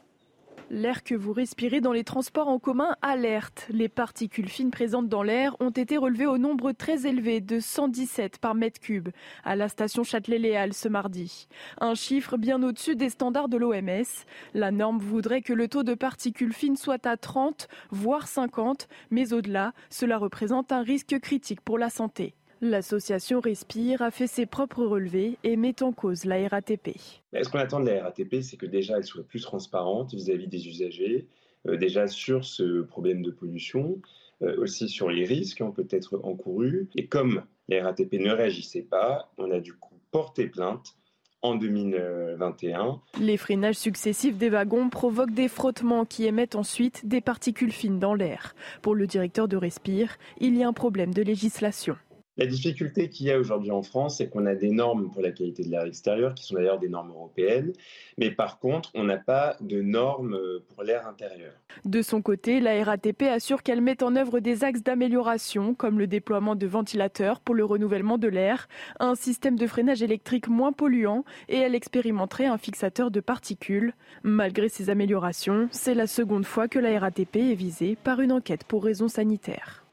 L'air 0.71 1.03
que 1.03 1.15
vous 1.15 1.33
respirez 1.33 1.81
dans 1.81 1.93
les 1.93 2.05
transports 2.05 2.49
en 2.49 2.59
commun 2.59 2.95
alerte. 3.01 3.67
Les 3.71 3.89
particules 3.89 4.51
fines 4.51 4.71
présentes 4.71 5.09
dans 5.09 5.23
l'air 5.23 5.57
ont 5.61 5.71
été 5.71 5.97
relevées 5.97 6.27
au 6.27 6.37
nombre 6.37 6.73
très 6.73 7.07
élevé 7.07 7.41
de 7.41 7.59
117 7.59 8.37
par 8.37 8.55
mètre 8.55 8.79
cube 8.79 9.09
à 9.45 9.57
la 9.57 9.71
station 9.71 10.05
Châtelet-Léal 10.05 10.75
ce 10.75 10.89
mardi. 10.89 11.49
Un 11.81 11.95
chiffre 11.95 12.37
bien 12.37 12.63
au-dessus 12.63 12.97
des 12.97 13.09
standards 13.09 13.49
de 13.49 13.57
l'OMS. 13.57 14.05
La 14.53 14.71
norme 14.71 14.99
voudrait 14.99 15.41
que 15.41 15.55
le 15.55 15.69
taux 15.69 15.85
de 15.85 15.95
particules 15.95 16.53
fines 16.53 16.77
soit 16.77 17.07
à 17.07 17.17
30, 17.17 17.67
voire 17.91 18.29
50, 18.29 18.89
mais 19.11 19.33
au-delà, 19.33 19.73
cela 19.89 20.19
représente 20.19 20.71
un 20.71 20.83
risque 20.83 21.19
critique 21.19 21.63
pour 21.63 21.79
la 21.79 21.89
santé. 21.89 22.35
L'association 22.61 23.39
Respire 23.41 24.03
a 24.03 24.11
fait 24.11 24.27
ses 24.27 24.45
propres 24.45 24.85
relevés 24.85 25.39
et 25.45 25.57
met 25.57 25.81
en 25.83 25.93
cause 25.93 26.25
la 26.25 26.49
RATP. 26.49 26.97
Ce 27.33 27.49
qu'on 27.49 27.59
attend 27.59 27.79
de 27.79 27.89
la 27.89 28.03
RATP, 28.03 28.43
c'est 28.43 28.57
que 28.57 28.67
déjà 28.67 28.97
elle 28.97 29.05
soit 29.05 29.23
plus 29.23 29.43
transparente 29.43 30.13
vis-à-vis 30.13 30.49
des 30.49 30.67
usagers, 30.67 31.29
euh, 31.69 31.77
déjà 31.77 32.09
sur 32.09 32.45
ce 32.45 32.83
problème 32.83 33.23
de 33.23 33.31
pollution, 33.31 34.01
euh, 34.43 34.61
aussi 34.61 34.89
sur 34.89 35.09
les 35.09 35.25
risques 35.25 35.59
qui 35.59 35.63
ont 35.63 35.71
peut-être 35.71 36.21
encourus. 36.25 36.89
Et 36.97 37.07
comme 37.07 37.45
la 37.69 37.85
RATP 37.85 38.15
ne 38.15 38.33
réagissait 38.33 38.83
pas, 38.83 39.31
on 39.39 39.53
a 39.53 39.61
du 39.61 39.75
coup 39.75 39.95
porté 40.11 40.49
plainte 40.49 40.97
en 41.43 41.55
2021. 41.55 43.01
Les 43.21 43.37
freinages 43.37 43.77
successifs 43.77 44.37
des 44.37 44.49
wagons 44.49 44.91
provoquent 44.91 45.35
des 45.35 45.49
frottements 45.49 46.05
qui 46.05 46.27
émettent 46.27 46.57
ensuite 46.57 47.07
des 47.07 47.21
particules 47.21 47.71
fines 47.71 48.01
dans 48.01 48.15
l'air. 48.15 48.57
Pour 48.83 48.97
le 48.97 49.07
directeur 49.07 49.47
de 49.47 49.57
Respire, 49.57 50.17
il 50.41 50.57
y 50.57 50.65
a 50.65 50.69
un 50.69 50.73
problème 50.73 51.15
de 51.15 51.23
législation. 51.23 51.97
La 52.39 52.47
difficulté 52.47 53.09
qu'il 53.11 53.27
y 53.27 53.33
a 53.33 53.39
aujourd'hui 53.39 53.73
en 53.73 53.83
France, 53.83 54.19
c'est 54.19 54.29
qu'on 54.29 54.47
a 54.47 54.55
des 54.55 54.71
normes 54.71 55.11
pour 55.11 55.23
la 55.23 55.33
qualité 55.33 55.65
de 55.65 55.71
l'air 55.71 55.85
extérieur, 55.85 56.35
qui 56.35 56.45
sont 56.45 56.55
d'ailleurs 56.55 56.79
des 56.79 56.89
normes 56.89 57.11
européennes, 57.11 57.73
mais 58.17 58.31
par 58.31 58.61
contre, 58.61 58.93
on 58.95 59.03
n'a 59.03 59.17
pas 59.17 59.57
de 59.61 59.83
normes 59.83 60.39
pour 60.69 60.85
l'air 60.85 61.09
intérieur. 61.09 61.53
De 61.85 62.01
son 62.01 62.23
côté, 62.23 62.61
la 62.61 62.85
RATP 62.85 63.23
assure 63.23 63.65
qu'elle 63.65 63.81
met 63.81 64.05
en 64.05 64.15
œuvre 64.15 64.39
des 64.39 64.63
axes 64.63 64.85
d'amélioration, 64.85 65.75
comme 65.75 65.99
le 65.99 66.07
déploiement 66.07 66.55
de 66.55 66.67
ventilateurs 66.69 67.41
pour 67.41 67.57
le 67.57 67.65
renouvellement 67.65 68.19
de 68.19 68.29
l'air, 68.29 68.69
un 69.01 69.17
système 69.17 69.57
de 69.57 69.67
freinage 69.67 70.03
électrique 70.03 70.47
moins 70.47 70.73
polluant, 70.73 71.25
et 71.49 71.57
elle 71.57 71.75
expérimenterait 71.75 72.47
un 72.47 72.59
fixateur 72.59 73.11
de 73.11 73.19
particules. 73.19 73.95
Malgré 74.23 74.69
ces 74.69 74.91
améliorations, 74.91 75.69
c'est 75.73 75.95
la 75.95 76.07
seconde 76.07 76.47
fois 76.47 76.69
que 76.69 76.79
la 76.79 76.97
RATP 77.01 77.37
est 77.37 77.55
visée 77.55 77.99
par 78.05 78.21
une 78.21 78.31
enquête 78.31 78.63
pour 78.63 78.85
raisons 78.85 79.09
sanitaires. 79.09 79.88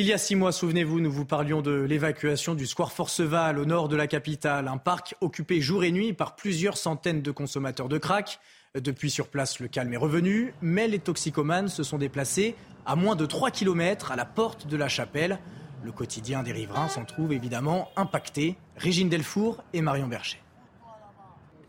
Il 0.00 0.06
y 0.06 0.12
a 0.12 0.18
six 0.18 0.36
mois, 0.36 0.52
souvenez-vous, 0.52 1.00
nous 1.00 1.10
vous 1.10 1.24
parlions 1.24 1.60
de 1.60 1.72
l'évacuation 1.72 2.54
du 2.54 2.68
square 2.68 2.92
Forceval 2.92 3.58
au 3.58 3.64
nord 3.64 3.88
de 3.88 3.96
la 3.96 4.06
capitale, 4.06 4.68
un 4.68 4.76
parc 4.76 5.16
occupé 5.20 5.60
jour 5.60 5.82
et 5.82 5.90
nuit 5.90 6.12
par 6.12 6.36
plusieurs 6.36 6.76
centaines 6.76 7.20
de 7.20 7.32
consommateurs 7.32 7.88
de 7.88 7.98
crack. 7.98 8.38
Depuis 8.76 9.10
sur 9.10 9.26
place, 9.26 9.58
le 9.58 9.66
calme 9.66 9.92
est 9.92 9.96
revenu, 9.96 10.54
mais 10.62 10.86
les 10.86 11.00
toxicomanes 11.00 11.66
se 11.66 11.82
sont 11.82 11.98
déplacés 11.98 12.54
à 12.86 12.94
moins 12.94 13.16
de 13.16 13.26
3 13.26 13.50
km 13.50 14.12
à 14.12 14.16
la 14.16 14.24
porte 14.24 14.68
de 14.68 14.76
la 14.76 14.88
chapelle. 14.88 15.40
Le 15.82 15.90
quotidien 15.90 16.44
des 16.44 16.52
riverains 16.52 16.88
s'en 16.88 17.04
trouve 17.04 17.32
évidemment 17.32 17.90
impacté. 17.96 18.56
Régine 18.76 19.08
Delfour 19.08 19.64
et 19.72 19.80
Marion 19.80 20.06
Berger. 20.06 20.38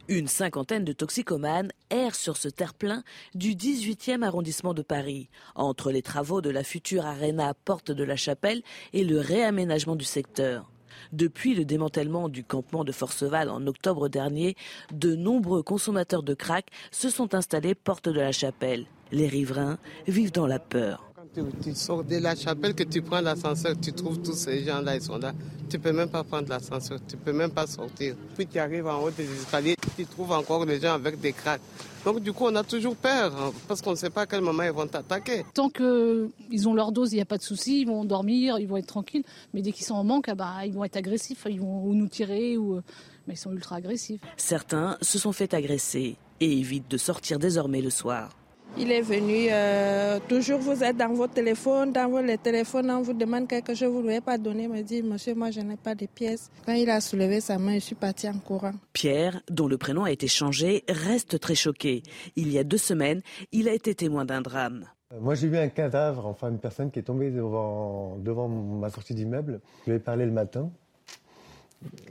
Une 0.10 0.28
cinquantaine 0.28 0.86
de 0.86 0.92
toxicomanes 0.92 1.72
errent 1.92 2.16
sur 2.16 2.36
ce 2.36 2.50
terre-plein 2.50 3.04
du 3.36 3.52
18e 3.52 4.24
arrondissement 4.24 4.74
de 4.74 4.82
Paris, 4.82 5.30
entre 5.54 5.92
les 5.92 6.02
travaux 6.02 6.42
de 6.42 6.50
la 6.50 6.64
future 6.64 7.06
Arena 7.06 7.54
Porte 7.54 7.92
de 7.92 8.04
la 8.04 8.16
Chapelle 8.16 8.64
et 8.92 9.04
le 9.04 9.20
réaménagement 9.20 9.96
du 9.96 10.06
secteur. 10.06 10.72
Depuis 11.12 11.54
le 11.54 11.64
démantèlement 11.64 12.28
du 12.28 12.44
campement 12.44 12.84
de 12.84 12.92
Forceval 12.92 13.52
en 13.52 13.68
octobre 13.68 14.10
dernier, 14.10 14.56
de 14.92 15.16
nombreux 15.16 15.62
consommateurs 15.62 16.24
de 16.24 16.34
crack 16.34 16.66
se 16.90 17.12
sont 17.12 17.36
installés 17.36 17.76
porte 17.76 18.10
de 18.10 18.20
la 18.20 18.32
Chapelle. 18.32 18.88
Les 19.12 19.28
riverains 19.28 19.78
vivent 20.08 20.34
dans 20.34 20.48
la 20.48 20.58
peur. 20.58 21.09
Tu, 21.36 21.42
tu, 21.64 21.76
sors 21.76 22.04
de 22.04 22.16
la 22.18 22.36
chapelle, 22.36 22.74
que 22.74 22.84
tu 22.84 23.04
prends 23.04 23.22
l'ascenseur, 23.22 23.76
tu 23.80 23.94
trouves 23.94 24.20
tous 24.20 24.34
ces 24.34 24.64
gens-là, 24.64 24.96
ils 24.96 25.02
sont 25.02 25.18
là. 25.18 25.32
Tu 25.70 25.78
peux 25.78 25.92
même 25.92 26.10
pas 26.10 26.24
prendre 26.24 26.50
l'ascenseur, 26.50 26.98
tu 27.08 27.18
peux 27.18 27.32
même 27.32 27.52
pas 27.52 27.68
sortir. 27.68 28.16
Puis 28.36 28.48
tu 28.48 28.58
arrives 28.58 28.88
en 28.88 29.04
haut 29.04 29.12
des 29.12 29.32
escaliers, 29.32 29.76
tu 29.96 30.06
trouves 30.06 30.32
encore 30.32 30.66
des 30.66 30.80
gens 30.80 30.94
avec 30.94 31.20
des 31.20 31.32
craques. 31.32 31.62
Donc 32.04 32.22
du 32.22 32.34
coup, 32.34 32.46
on 32.48 32.56
a 32.56 32.64
toujours 32.64 32.96
peur, 32.96 33.36
hein, 33.40 33.52
parce 33.68 33.82
qu'on 33.82 33.92
ne 33.92 33.96
sait 33.96 34.10
pas 34.10 34.22
à 34.22 34.26
quel 34.26 34.42
moment 34.42 34.64
ils 34.64 34.72
vont 34.72 34.88
t'attaquer. 34.88 35.46
Tant 35.54 35.70
qu'ils 35.70 36.68
ont 36.68 36.74
leur 36.74 36.92
dose, 36.92 37.12
il 37.12 37.18
n'y 37.18 37.22
a 37.22 37.26
pas 37.26 37.38
de 37.38 37.44
souci, 37.44 37.82
ils 37.82 37.88
vont 37.88 38.06
dormir, 38.06 38.58
ils 38.58 38.68
vont 38.68 38.78
être 38.78 38.88
tranquilles. 38.88 39.24
Mais 39.54 39.62
dès 39.62 39.72
qu'ils 39.72 39.86
sont 39.86 39.96
en 39.96 40.04
manque, 40.04 40.30
ah 40.30 40.36
bah, 40.36 40.66
ils 40.66 40.74
vont 40.74 40.84
être 40.84 40.98
agressifs, 40.98 41.46
ils 41.48 41.60
vont 41.60 41.84
ou 41.84 41.94
nous 41.94 42.08
tirer, 42.08 42.58
ou... 42.58 42.82
mais 43.28 43.36
ils 43.36 43.38
sont 43.38 43.52
ultra 43.52 43.76
agressifs. 43.76 44.22
Certains 44.38 44.98
se 45.02 45.20
sont 45.20 45.34
fait 45.34 45.54
agresser 45.54 46.18
et 46.40 46.58
évitent 46.58 46.90
de 46.90 46.98
sortir 46.98 47.38
désormais 47.38 47.82
le 47.82 47.92
soir. 47.92 48.30
Il 48.78 48.92
est 48.92 49.02
venu, 49.02 49.48
euh, 49.52 50.20
toujours 50.30 50.60
vous 50.60 50.84
êtes 50.84 50.96
dans 50.96 51.14
votre 51.14 51.34
téléphone, 51.34 51.92
dans 51.92 52.10
votre 52.10 52.42
téléphone, 52.42 52.90
on 52.92 53.02
vous 53.02 53.14
demande 53.14 53.48
quelque 53.48 53.74
chose, 53.74 53.90
vous 53.90 54.02
ne 54.02 54.12
lui 54.12 54.22
pas 54.22 54.38
donné, 54.38 54.68
me 54.68 54.82
dit, 54.82 55.02
monsieur, 55.02 55.36
moi 55.36 55.52
je 55.52 55.60
n'ai 55.62 55.76
pas 55.76 55.96
de 55.96 56.06
pièces. 56.06 56.50
Quand 56.66 56.74
il 56.74 56.90
a 56.90 57.02
soulevé 57.02 57.42
sa 57.42 57.58
main, 57.58 57.74
je 57.76 57.80
suis 57.80 57.96
partie 57.96 58.30
en 58.30 58.38
courant. 58.38 58.74
Pierre, 58.94 59.42
dont 59.50 59.68
le 59.68 59.78
prénom 59.78 60.04
a 60.04 60.12
été 60.12 60.28
changé, 60.28 60.84
reste 60.88 61.40
très 61.40 61.56
choqué. 61.56 62.04
Il 62.36 62.52
y 62.52 62.58
a 62.58 62.64
deux 62.64 62.78
semaines, 62.78 63.22
il 63.52 63.68
a 63.68 63.74
été 63.74 63.96
témoin 63.96 64.24
d'un 64.24 64.42
drame. 64.42 64.86
Moi, 65.20 65.34
j'ai 65.34 65.48
vu 65.48 65.58
un 65.58 65.70
cadavre, 65.70 66.28
enfin 66.28 66.52
une 66.52 66.60
personne 66.60 66.92
qui 66.92 67.00
est 67.00 67.04
tombée 67.04 67.32
devant, 67.32 68.18
devant 68.20 68.48
ma 68.48 68.92
sortie 68.92 69.16
d'immeuble. 69.16 69.60
Je 69.86 69.92
lui 69.92 69.98
ai 69.98 70.00
parlé 70.00 70.24
le 70.24 70.32
matin. 70.32 70.72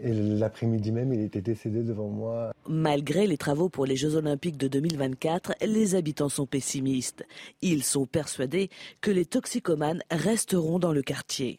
Et 0.02 0.12
l'après-midi 0.12 0.92
même, 0.92 1.12
il 1.12 1.20
était 1.20 1.40
décédé 1.40 1.82
devant 1.82 2.08
moi. 2.08 2.52
Malgré 2.68 3.26
les 3.26 3.36
travaux 3.36 3.68
pour 3.68 3.84
les 3.84 3.96
Jeux 3.96 4.14
Olympiques 4.14 4.56
de 4.56 4.68
2024, 4.68 5.54
les 5.66 5.94
habitants 5.94 6.28
sont 6.28 6.46
pessimistes. 6.46 7.26
Ils 7.62 7.84
sont 7.84 8.06
persuadés 8.06 8.70
que 9.00 9.10
les 9.10 9.24
toxicomanes 9.24 10.02
resteront 10.10 10.78
dans 10.78 10.92
le 10.92 11.02
quartier. 11.02 11.58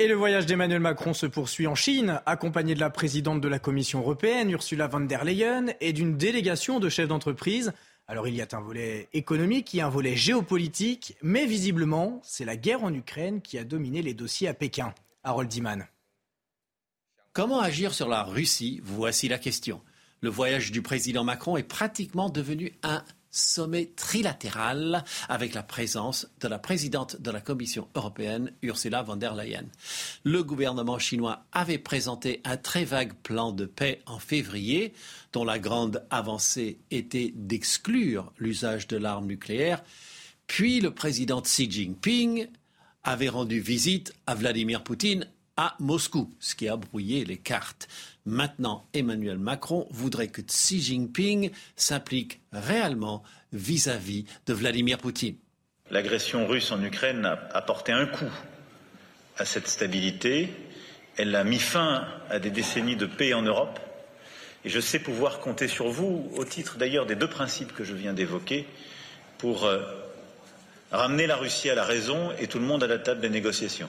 Et 0.00 0.06
le 0.06 0.14
voyage 0.14 0.46
d'Emmanuel 0.46 0.80
Macron 0.80 1.12
se 1.12 1.26
poursuit 1.26 1.66
en 1.66 1.74
Chine, 1.74 2.20
accompagné 2.24 2.74
de 2.76 2.80
la 2.80 2.88
présidente 2.88 3.40
de 3.40 3.48
la 3.48 3.58
Commission 3.58 3.98
européenne, 3.98 4.48
Ursula 4.50 4.86
von 4.86 5.00
der 5.00 5.24
Leyen, 5.24 5.66
et 5.80 5.92
d'une 5.92 6.16
délégation 6.16 6.78
de 6.78 6.88
chefs 6.88 7.08
d'entreprise. 7.08 7.72
Alors 8.06 8.28
il 8.28 8.36
y 8.36 8.40
a 8.40 8.46
un 8.52 8.60
volet 8.60 9.08
économique, 9.12 9.74
il 9.74 9.78
y 9.78 9.80
a 9.80 9.86
un 9.86 9.90
volet 9.90 10.14
géopolitique, 10.14 11.16
mais 11.20 11.46
visiblement, 11.46 12.20
c'est 12.22 12.44
la 12.44 12.56
guerre 12.56 12.84
en 12.84 12.94
Ukraine 12.94 13.42
qui 13.42 13.58
a 13.58 13.64
dominé 13.64 14.00
les 14.00 14.14
dossiers 14.14 14.46
à 14.46 14.54
Pékin. 14.54 14.94
Harold 15.24 15.48
Diman. 15.48 15.84
Comment 17.38 17.60
agir 17.60 17.94
sur 17.94 18.08
la 18.08 18.24
Russie? 18.24 18.80
Voici 18.82 19.28
la 19.28 19.38
question. 19.38 19.80
Le 20.22 20.28
voyage 20.28 20.72
du 20.72 20.82
président 20.82 21.22
Macron 21.22 21.56
est 21.56 21.62
pratiquement 21.62 22.30
devenu 22.30 22.72
un 22.82 23.04
sommet 23.30 23.92
trilatéral 23.94 25.04
avec 25.28 25.54
la 25.54 25.62
présence 25.62 26.28
de 26.40 26.48
la 26.48 26.58
présidente 26.58 27.22
de 27.22 27.30
la 27.30 27.40
Commission 27.40 27.86
européenne, 27.94 28.50
Ursula 28.62 29.04
von 29.04 29.14
der 29.14 29.36
Leyen. 29.36 29.66
Le 30.24 30.42
gouvernement 30.42 30.98
chinois 30.98 31.44
avait 31.52 31.78
présenté 31.78 32.40
un 32.42 32.56
très 32.56 32.84
vague 32.84 33.14
plan 33.22 33.52
de 33.52 33.66
paix 33.66 34.00
en 34.06 34.18
février, 34.18 34.92
dont 35.32 35.44
la 35.44 35.60
grande 35.60 36.04
avancée 36.10 36.80
était 36.90 37.32
d'exclure 37.36 38.32
l'usage 38.38 38.88
de 38.88 38.96
l'arme 38.96 39.28
nucléaire. 39.28 39.84
Puis 40.48 40.80
le 40.80 40.90
président 40.90 41.40
Xi 41.40 41.70
Jinping 41.70 42.48
avait 43.04 43.28
rendu 43.28 43.60
visite 43.60 44.12
à 44.26 44.34
Vladimir 44.34 44.82
Poutine 44.82 45.28
à 45.58 45.74
Moscou, 45.80 46.30
ce 46.38 46.54
qui 46.54 46.68
a 46.68 46.76
brouillé 46.76 47.24
les 47.24 47.36
cartes. 47.36 47.88
Maintenant, 48.24 48.86
Emmanuel 48.94 49.38
Macron 49.38 49.88
voudrait 49.90 50.28
que 50.28 50.40
Xi 50.40 50.80
Jinping 50.80 51.50
s'implique 51.74 52.40
réellement 52.52 53.24
vis-à-vis 53.52 54.24
de 54.46 54.54
Vladimir 54.54 54.98
Poutine. 54.98 55.36
L'agression 55.90 56.46
russe 56.46 56.70
en 56.70 56.82
Ukraine 56.82 57.26
a 57.26 57.62
porté 57.62 57.90
un 57.90 58.06
coup 58.06 58.30
à 59.36 59.44
cette 59.44 59.66
stabilité. 59.66 60.48
Elle 61.16 61.34
a 61.34 61.42
mis 61.42 61.58
fin 61.58 62.06
à 62.30 62.38
des 62.38 62.50
décennies 62.50 62.96
de 62.96 63.06
paix 63.06 63.34
en 63.34 63.42
Europe. 63.42 63.80
Et 64.64 64.68
je 64.68 64.78
sais 64.78 65.00
pouvoir 65.00 65.40
compter 65.40 65.66
sur 65.66 65.88
vous, 65.88 66.30
au 66.36 66.44
titre 66.44 66.78
d'ailleurs 66.78 67.06
des 67.06 67.16
deux 67.16 67.28
principes 67.28 67.72
que 67.72 67.82
je 67.82 67.94
viens 67.94 68.12
d'évoquer, 68.12 68.66
pour 69.38 69.64
euh, 69.64 69.82
ramener 70.92 71.26
la 71.26 71.36
Russie 71.36 71.68
à 71.68 71.74
la 71.74 71.84
raison 71.84 72.30
et 72.38 72.46
tout 72.46 72.60
le 72.60 72.64
monde 72.64 72.84
à 72.84 72.86
la 72.86 72.98
table 72.98 73.20
des 73.20 73.30
négociations. 73.30 73.88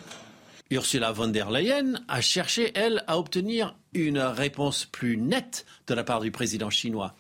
Ursula 0.72 1.12
von 1.12 1.30
der 1.30 1.50
Leyen 1.50 2.00
a 2.08 2.22
cherché, 2.22 2.72
elle, 2.76 3.04
à 3.08 3.18
obtenir 3.18 3.76
une 3.94 4.20
réponse 4.20 4.86
plus 4.86 5.18
nette 5.18 5.66
de 5.88 5.96
la 5.96 6.04
part 6.04 6.20
du 6.20 6.30
président 6.30 6.70
chinois. 6.70 7.16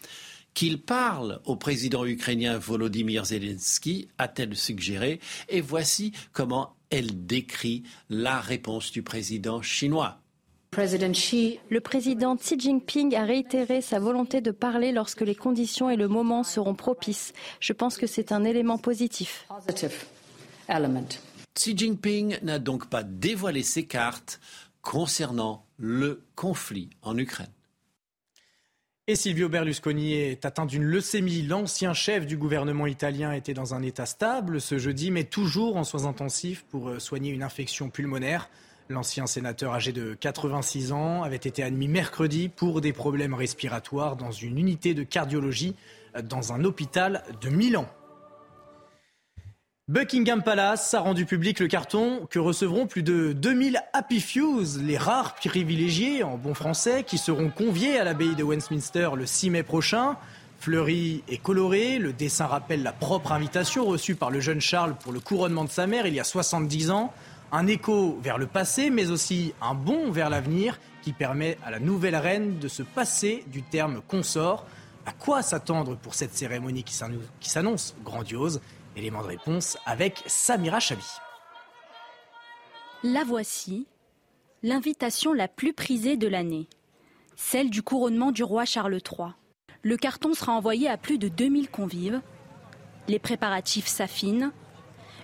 Qu'il 0.53 0.81
parle 0.81 1.41
au 1.45 1.55
président 1.55 2.05
ukrainien 2.05 2.59
Volodymyr 2.59 3.25
Zelensky, 3.25 4.07
a-t-elle 4.19 4.55
suggéré, 4.55 5.19
et 5.47 5.61
voici 5.61 6.11
comment 6.31 6.75
elle 6.91 7.25
décrit 7.25 7.83
la 8.09 8.39
réponse 8.39 8.91
du 8.91 9.01
président 9.01 9.63
chinois. 9.63 10.19
Le 10.71 11.79
président 11.79 12.35
Xi 12.35 12.59
Jinping 12.59 13.15
a 13.15 13.25
réitéré 13.25 13.81
sa 13.81 13.99
volonté 13.99 14.41
de 14.41 14.51
parler 14.51 14.91
lorsque 14.91 15.21
les 15.21 15.33
conditions 15.33 15.89
et 15.89 15.95
le 15.95 16.07
moment 16.07 16.43
seront 16.43 16.75
propices. 16.75 17.33
Je 17.59 17.73
pense 17.73 17.97
que 17.97 18.05
c'est 18.05 18.31
un 18.31 18.43
élément 18.43 18.77
positif. 18.77 19.47
Xi 21.55 21.77
Jinping 21.77 22.39
n'a 22.41 22.59
donc 22.59 22.89
pas 22.89 23.03
dévoilé 23.03 23.63
ses 23.63 23.85
cartes 23.85 24.39
concernant 24.81 25.65
le 25.77 26.23
conflit 26.35 26.89
en 27.01 27.17
Ukraine. 27.17 27.51
Et 29.07 29.15
Silvio 29.15 29.49
Berlusconi 29.49 30.13
est 30.13 30.45
atteint 30.45 30.67
d'une 30.67 30.83
leucémie. 30.83 31.41
L'ancien 31.41 31.93
chef 31.93 32.27
du 32.27 32.37
gouvernement 32.37 32.85
italien 32.85 33.31
était 33.31 33.55
dans 33.55 33.73
un 33.73 33.81
état 33.81 34.05
stable 34.05 34.61
ce 34.61 34.77
jeudi, 34.77 35.09
mais 35.09 35.23
toujours 35.23 35.77
en 35.77 35.83
soins 35.83 36.05
intensifs 36.05 36.63
pour 36.69 36.89
euh, 36.89 36.99
soigner 36.99 37.31
une 37.31 37.41
infection 37.41 37.89
pulmonaire. 37.89 38.51
L'ancien 38.87 39.25
sénateur 39.25 39.73
âgé 39.73 39.93
de 39.93 40.13
86 40.13 40.91
ans 40.91 41.23
avait 41.23 41.37
été 41.37 41.63
admis 41.63 41.87
mercredi 41.87 42.49
pour 42.49 42.81
des 42.81 42.93
problèmes 42.93 43.33
respiratoires 43.33 44.15
dans 44.15 44.31
une 44.31 44.59
unité 44.59 44.93
de 44.93 45.01
cardiologie 45.01 45.75
euh, 46.15 46.21
dans 46.21 46.53
un 46.53 46.63
hôpital 46.63 47.23
de 47.41 47.49
Milan. 47.49 47.87
Buckingham 49.89 50.43
Palace 50.43 50.93
a 50.93 50.99
rendu 50.99 51.25
public 51.25 51.59
le 51.59 51.67
carton 51.67 52.27
que 52.29 52.37
recevront 52.37 52.85
plus 52.85 53.01
de 53.01 53.33
2000 53.33 53.81
Happy 53.91 54.21
Fews, 54.21 54.77
les 54.83 54.99
rares 54.99 55.33
privilégiés 55.33 56.21
en 56.21 56.37
bon 56.37 56.53
français, 56.53 57.03
qui 57.03 57.17
seront 57.17 57.49
conviés 57.49 57.97
à 57.97 58.03
l'abbaye 58.03 58.35
de 58.35 58.43
Westminster 58.43 59.09
le 59.15 59.25
6 59.25 59.49
mai 59.49 59.63
prochain. 59.63 60.15
Fleuri 60.59 61.23
et 61.27 61.39
coloré, 61.39 61.97
le 61.97 62.13
dessin 62.13 62.45
rappelle 62.45 62.83
la 62.83 62.91
propre 62.91 63.31
invitation 63.31 63.83
reçue 63.83 64.13
par 64.13 64.29
le 64.29 64.39
jeune 64.39 64.61
Charles 64.61 64.93
pour 64.93 65.11
le 65.11 65.19
couronnement 65.19 65.63
de 65.63 65.71
sa 65.71 65.87
mère 65.87 66.05
il 66.05 66.13
y 66.13 66.19
a 66.19 66.23
70 66.23 66.91
ans. 66.91 67.11
Un 67.51 67.65
écho 67.65 68.19
vers 68.21 68.37
le 68.37 68.45
passé, 68.45 68.91
mais 68.91 69.09
aussi 69.09 69.55
un 69.59 69.73
bond 69.73 70.11
vers 70.11 70.29
l'avenir 70.29 70.79
qui 71.01 71.13
permet 71.13 71.57
à 71.65 71.71
la 71.71 71.79
nouvelle 71.79 72.15
reine 72.15 72.59
de 72.59 72.67
se 72.67 72.83
passer 72.83 73.43
du 73.47 73.63
terme 73.63 74.01
consort. 74.07 74.67
À 75.07 75.13
quoi 75.13 75.41
s'attendre 75.41 75.95
pour 75.95 76.13
cette 76.13 76.35
cérémonie 76.35 76.83
qui 76.83 76.93
s'annonce 77.49 77.95
grandiose? 78.05 78.61
Élément 78.95 79.21
de 79.21 79.27
réponse 79.27 79.77
avec 79.85 80.23
Samira 80.25 80.79
Chabi. 80.79 81.05
La 83.03 83.23
voici, 83.23 83.87
l'invitation 84.63 85.31
la 85.31 85.47
plus 85.47 85.73
prisée 85.73 86.17
de 86.17 86.27
l'année, 86.27 86.67
celle 87.35 87.69
du 87.69 87.81
couronnement 87.81 88.31
du 88.31 88.43
roi 88.43 88.65
Charles 88.65 88.95
III. 88.95 89.29
Le 89.83 89.95
carton 89.95 90.33
sera 90.33 90.51
envoyé 90.51 90.89
à 90.89 90.97
plus 90.97 91.17
de 91.17 91.29
2000 91.29 91.69
convives. 91.69 92.21
Les 93.07 93.19
préparatifs 93.19 93.87
s'affinent. 93.87 94.51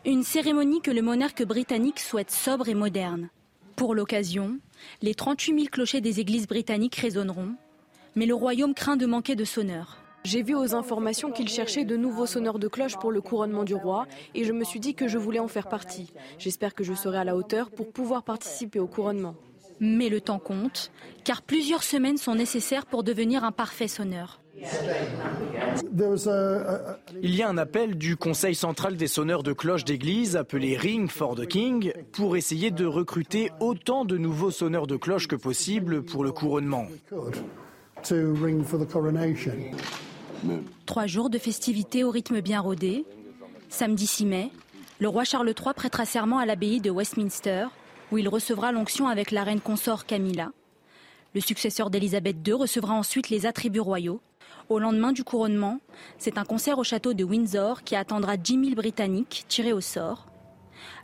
Une 0.06 0.24
cérémonie 0.24 0.82
que 0.82 0.92
le 0.92 1.02
monarque 1.02 1.44
britannique 1.44 2.00
souhaite 2.00 2.32
sobre 2.32 2.70
et 2.70 2.76
moderne. 2.76 3.30
Pour 3.76 3.94
l'occasion, 3.94 4.60
les 5.02 5.16
38 5.16 5.54
000 5.54 5.66
clochers 5.70 6.00
des 6.00 6.22
églises 6.22 6.48
britanniques 6.48 6.96
résonneront, 6.96 7.56
mais 8.16 8.26
le 8.26 8.36
royaume 8.36 8.74
craint 8.74 8.96
de 8.96 9.06
manquer 9.06 9.36
de 9.36 9.44
sonneurs. 9.44 10.05
J'ai 10.26 10.42
vu 10.42 10.56
aux 10.56 10.74
informations 10.74 11.32
qu'il 11.32 11.48
cherchait 11.48 11.86
de 11.86 11.96
nouveaux 11.96 12.26
sonneurs 12.26 12.58
de 12.58 12.68
cloche 12.68 12.98
pour 12.98 13.12
le 13.12 13.22
couronnement 13.22 13.64
du 13.64 13.76
roi 13.76 14.08
et 14.34 14.44
je 14.44 14.54
me 14.54 14.64
suis 14.64 14.80
dit 14.80 14.96
que 14.96 15.08
je 15.08 15.20
voulais 15.20 15.38
en 15.38 15.48
faire 15.48 15.70
partie. 15.70 16.12
J'espère 16.40 16.74
que 16.74 16.84
je 16.84 16.96
serai 16.96 17.20
à 17.20 17.24
la 17.24 17.36
hauteur 17.36 17.70
pour 17.70 17.92
pouvoir 17.92 18.24
participer 18.24 18.80
au 18.80 18.88
couronnement. 18.88 19.36
Mais 19.80 20.10
le 20.10 20.22
temps 20.22 20.40
compte, 20.40 20.92
car 21.26 21.44
plusieurs 21.44 21.84
semaines 21.84 22.18
sont 22.18 22.34
nécessaires 22.34 22.88
pour 22.88 23.04
devenir 23.04 23.44
un 23.44 23.52
parfait 23.52 23.88
sonneur. 23.88 24.42
Il 27.22 27.36
y 27.36 27.44
a 27.44 27.50
un 27.50 27.58
appel 27.60 27.96
du 27.96 28.18
Conseil 28.18 28.56
central 28.56 28.98
des 28.98 29.08
sonneurs 29.08 29.44
de 29.44 29.54
cloche 29.54 29.86
d'église, 29.86 30.36
appelé 30.38 30.76
Ring 30.76 31.08
for 31.08 31.36
the 31.36 31.46
King, 31.46 31.92
pour 32.14 32.36
essayer 32.36 32.72
de 32.72 32.86
recruter 32.86 33.52
autant 33.60 34.06
de 34.06 34.18
nouveaux 34.18 34.52
sonneurs 34.52 34.88
de 34.88 34.96
cloche 34.96 35.28
que 35.28 35.36
possible 35.36 36.02
pour 36.04 36.24
le 36.24 36.32
couronnement. 36.32 36.88
Trois 40.86 41.08
jours 41.08 41.30
de 41.30 41.38
festivités 41.38 42.04
au 42.04 42.12
rythme 42.12 42.42
bien 42.42 42.60
rodé. 42.60 43.06
Samedi 43.70 44.08
6 44.08 44.26
mai, 44.26 44.52
le 45.00 45.10
roi 45.10 45.24
Charles 45.24 45.50
III 45.50 45.74
prêtera 45.76 46.06
serment 46.06 46.38
à 46.38 46.46
l'abbaye 46.46 46.80
de 46.80 46.90
Westminster, 46.90 47.68
où 48.12 48.18
il 48.18 48.30
recevra 48.30 48.72
l'onction 48.72 49.08
avec 49.08 49.32
la 49.32 49.44
reine 49.44 49.62
consort 49.62 50.06
Camilla. 50.06 50.52
Le 51.34 51.42
successeur 51.42 51.90
d'Élisabeth 51.90 52.38
II 52.48 52.54
recevra 52.54 52.94
ensuite 52.94 53.30
les 53.30 53.46
attributs 53.46 53.80
royaux. 53.80 54.22
Au 54.70 54.80
lendemain 54.80 55.12
du 55.12 55.24
couronnement, 55.24 55.80
c'est 56.18 56.38
un 56.38 56.46
concert 56.46 56.80
au 56.80 56.84
château 56.84 57.14
de 57.14 57.24
Windsor 57.24 57.84
qui 57.84 57.96
attendra 57.96 58.38
10 58.38 58.64
000 58.64 58.76
Britanniques 58.76 59.46
tirés 59.48 59.74
au 59.74 59.82
sort. 59.82 60.28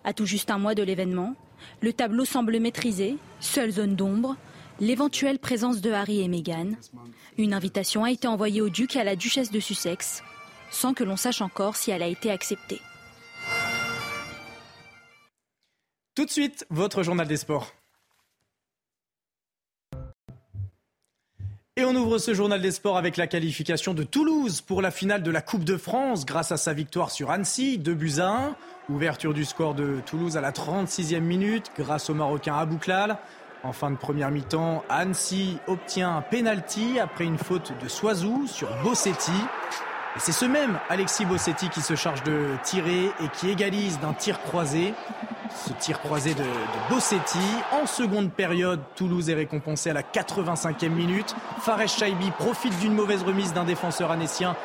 À 0.03 0.13
tout 0.13 0.25
juste 0.25 0.51
un 0.51 0.57
mois 0.57 0.73
de 0.73 0.83
l'événement, 0.83 1.35
le 1.81 1.93
tableau 1.93 2.25
semble 2.25 2.59
maîtrisé, 2.59 3.17
seule 3.39 3.71
zone 3.71 3.95
d'ombre, 3.95 4.35
l'éventuelle 4.81 5.37
présence 5.37 5.79
de 5.79 5.91
Harry 5.91 6.21
et 6.21 6.27
Meghan. 6.27 6.71
Une 7.37 7.53
invitation 7.53 8.03
a 8.03 8.11
été 8.11 8.27
envoyée 8.27 8.61
au 8.61 8.69
duc 8.69 8.95
et 8.95 8.99
à 8.99 9.03
la 9.03 9.15
duchesse 9.15 9.51
de 9.51 9.59
Sussex, 9.59 10.23
sans 10.71 10.93
que 10.93 11.03
l'on 11.03 11.15
sache 11.15 11.41
encore 11.41 11.77
si 11.77 11.91
elle 11.91 12.01
a 12.01 12.07
été 12.07 12.31
acceptée. 12.31 12.81
Tout 16.15 16.25
de 16.25 16.31
suite, 16.31 16.65
votre 16.69 17.03
journal 17.03 17.27
des 17.27 17.37
sports. 17.37 17.73
Et 21.77 21.85
on 21.85 21.95
ouvre 21.95 22.17
ce 22.17 22.33
journal 22.33 22.61
des 22.61 22.71
sports 22.71 22.97
avec 22.97 23.15
la 23.15 23.27
qualification 23.27 23.93
de 23.93 24.03
Toulouse 24.03 24.61
pour 24.61 24.81
la 24.81 24.91
finale 24.91 25.23
de 25.23 25.31
la 25.31 25.41
Coupe 25.41 25.63
de 25.63 25.77
France 25.77 26.25
grâce 26.25 26.51
à 26.51 26.57
sa 26.57 26.73
victoire 26.73 27.11
sur 27.11 27.31
Annecy, 27.31 27.77
2 27.77 27.93
buts 27.93 28.19
à 28.19 28.27
1. 28.27 28.55
Ouverture 28.89 29.33
du 29.33 29.45
score 29.45 29.73
de 29.73 30.01
Toulouse 30.05 30.35
à 30.35 30.41
la 30.41 30.51
36e 30.51 31.21
minute 31.21 31.71
grâce 31.77 32.09
au 32.09 32.13
Marocain 32.13 32.55
Abouklal. 32.55 33.17
En 33.63 33.73
fin 33.73 33.91
de 33.91 33.95
première 33.95 34.31
mi-temps, 34.31 34.83
Annecy 34.89 35.59
obtient 35.67 36.17
un 36.17 36.21
penalty 36.23 36.99
après 36.99 37.25
une 37.25 37.37
faute 37.37 37.73
de 37.79 37.87
Soizou 37.87 38.47
sur 38.47 38.67
Bossetti. 38.83 39.31
Et 40.15 40.19
c'est 40.19 40.31
ce 40.31 40.45
même 40.45 40.79
Alexis 40.89 41.25
Bossetti 41.25 41.69
qui 41.69 41.81
se 41.81 41.95
charge 41.95 42.23
de 42.23 42.47
tirer 42.63 43.05
et 43.05 43.27
qui 43.33 43.51
égalise 43.51 43.99
d'un 43.99 44.13
tir 44.13 44.41
croisé. 44.41 44.95
Ce 45.63 45.73
tir 45.73 45.99
croisé 45.99 46.33
de, 46.33 46.43
Bossetti. 46.89 47.37
En 47.71 47.85
seconde 47.85 48.33
période, 48.33 48.79
Toulouse 48.95 49.29
est 49.29 49.35
récompensé 49.35 49.91
à 49.91 49.93
la 49.93 50.01
85e 50.01 50.89
minute. 50.89 51.35
Fares 51.59 51.87
Chaibi 51.87 52.31
profite 52.31 52.77
d'une 52.79 52.95
mauvaise 52.95 53.21
remise 53.21 53.53
d'un 53.53 53.63
défenseur 53.63 54.09
annécien 54.09 54.55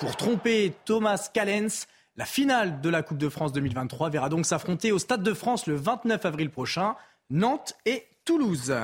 pour 0.00 0.16
tromper 0.16 0.72
Thomas 0.86 1.28
Callens. 1.32 1.84
La 2.16 2.24
finale 2.24 2.80
de 2.80 2.88
la 2.88 3.02
Coupe 3.02 3.18
de 3.18 3.28
France 3.28 3.52
2023 3.52 4.08
verra 4.08 4.30
donc 4.30 4.46
s'affronter 4.46 4.92
au 4.92 4.98
Stade 4.98 5.22
de 5.22 5.34
France 5.34 5.66
le 5.66 5.74
29 5.74 6.24
avril 6.24 6.48
prochain. 6.48 6.94
Nantes 7.28 7.74
et 7.84 8.06
Toulouse. 8.26 8.74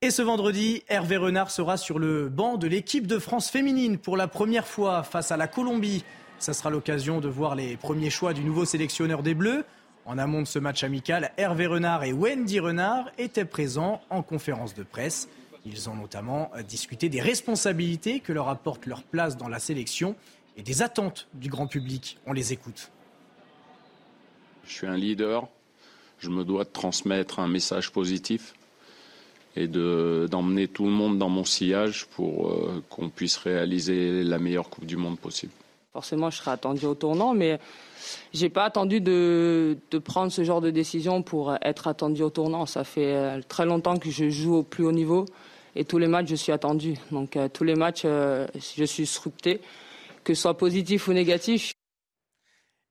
Et 0.00 0.12
ce 0.12 0.22
vendredi, 0.22 0.84
Hervé 0.86 1.16
Renard 1.16 1.50
sera 1.50 1.76
sur 1.76 1.98
le 1.98 2.28
banc 2.28 2.56
de 2.56 2.68
l'équipe 2.68 3.08
de 3.08 3.18
France 3.18 3.50
féminine 3.50 3.98
pour 3.98 4.16
la 4.16 4.28
première 4.28 4.68
fois 4.68 5.02
face 5.02 5.32
à 5.32 5.36
la 5.36 5.48
Colombie. 5.48 6.04
Ça 6.38 6.54
sera 6.54 6.70
l'occasion 6.70 7.20
de 7.20 7.28
voir 7.28 7.56
les 7.56 7.76
premiers 7.76 8.10
choix 8.10 8.32
du 8.32 8.44
nouveau 8.44 8.64
sélectionneur 8.64 9.24
des 9.24 9.34
Bleus. 9.34 9.64
En 10.06 10.18
amont 10.18 10.42
de 10.42 10.46
ce 10.46 10.60
match 10.60 10.84
amical, 10.84 11.32
Hervé 11.36 11.66
Renard 11.66 12.04
et 12.04 12.12
Wendy 12.12 12.60
Renard 12.60 13.10
étaient 13.18 13.44
présents 13.44 14.00
en 14.08 14.22
conférence 14.22 14.74
de 14.74 14.84
presse. 14.84 15.28
Ils 15.66 15.90
ont 15.90 15.96
notamment 15.96 16.52
discuté 16.68 17.08
des 17.08 17.20
responsabilités 17.20 18.20
que 18.20 18.32
leur 18.32 18.48
apporte 18.48 18.86
leur 18.86 19.02
place 19.02 19.36
dans 19.36 19.48
la 19.48 19.58
sélection 19.58 20.14
et 20.56 20.62
des 20.62 20.82
attentes 20.82 21.26
du 21.34 21.48
grand 21.48 21.66
public. 21.66 22.18
On 22.26 22.32
les 22.32 22.52
écoute. 22.52 22.92
Je 24.64 24.72
suis 24.72 24.86
un 24.86 24.96
leader, 24.96 25.48
je 26.22 26.30
me 26.30 26.44
dois 26.44 26.64
de 26.64 26.70
transmettre 26.70 27.40
un 27.40 27.48
message 27.48 27.90
positif 27.90 28.54
et 29.56 29.66
d'emmener 29.66 30.68
tout 30.68 30.84
le 30.84 30.90
monde 30.90 31.18
dans 31.18 31.28
mon 31.28 31.44
sillage 31.44 32.06
pour 32.06 32.48
euh, 32.48 32.82
qu'on 32.88 33.10
puisse 33.10 33.36
réaliser 33.36 34.22
la 34.22 34.38
meilleure 34.38 34.70
Coupe 34.70 34.86
du 34.86 34.96
Monde 34.96 35.18
possible. 35.18 35.52
Forcément, 35.92 36.30
je 36.30 36.38
serai 36.38 36.52
attendu 36.52 36.86
au 36.86 36.94
tournant, 36.94 37.34
mais 37.34 37.58
j'ai 38.32 38.48
pas 38.48 38.64
attendu 38.64 39.00
de, 39.02 39.76
prendre 40.04 40.32
ce 40.32 40.42
genre 40.42 40.62
de 40.62 40.70
décision 40.70 41.22
pour 41.22 41.54
être 41.60 41.86
attendu 41.86 42.22
au 42.22 42.30
tournant. 42.30 42.64
Ça 42.64 42.84
fait 42.84 43.14
euh, 43.14 43.40
très 43.46 43.66
longtemps 43.66 43.98
que 43.98 44.10
je 44.10 44.30
joue 44.30 44.54
au 44.54 44.62
plus 44.62 44.84
haut 44.84 44.92
niveau 44.92 45.26
et 45.74 45.84
tous 45.84 45.98
les 45.98 46.06
matchs, 46.06 46.28
je 46.28 46.36
suis 46.36 46.52
attendu. 46.52 46.94
Donc 47.10 47.36
euh, 47.36 47.48
tous 47.52 47.64
les 47.64 47.74
matchs, 47.74 48.04
je 48.04 48.84
suis 48.84 49.06
scruté, 49.06 49.60
que 50.24 50.34
ce 50.34 50.42
soit 50.42 50.56
positif 50.56 51.08
ou 51.08 51.12
négatif. 51.12 51.72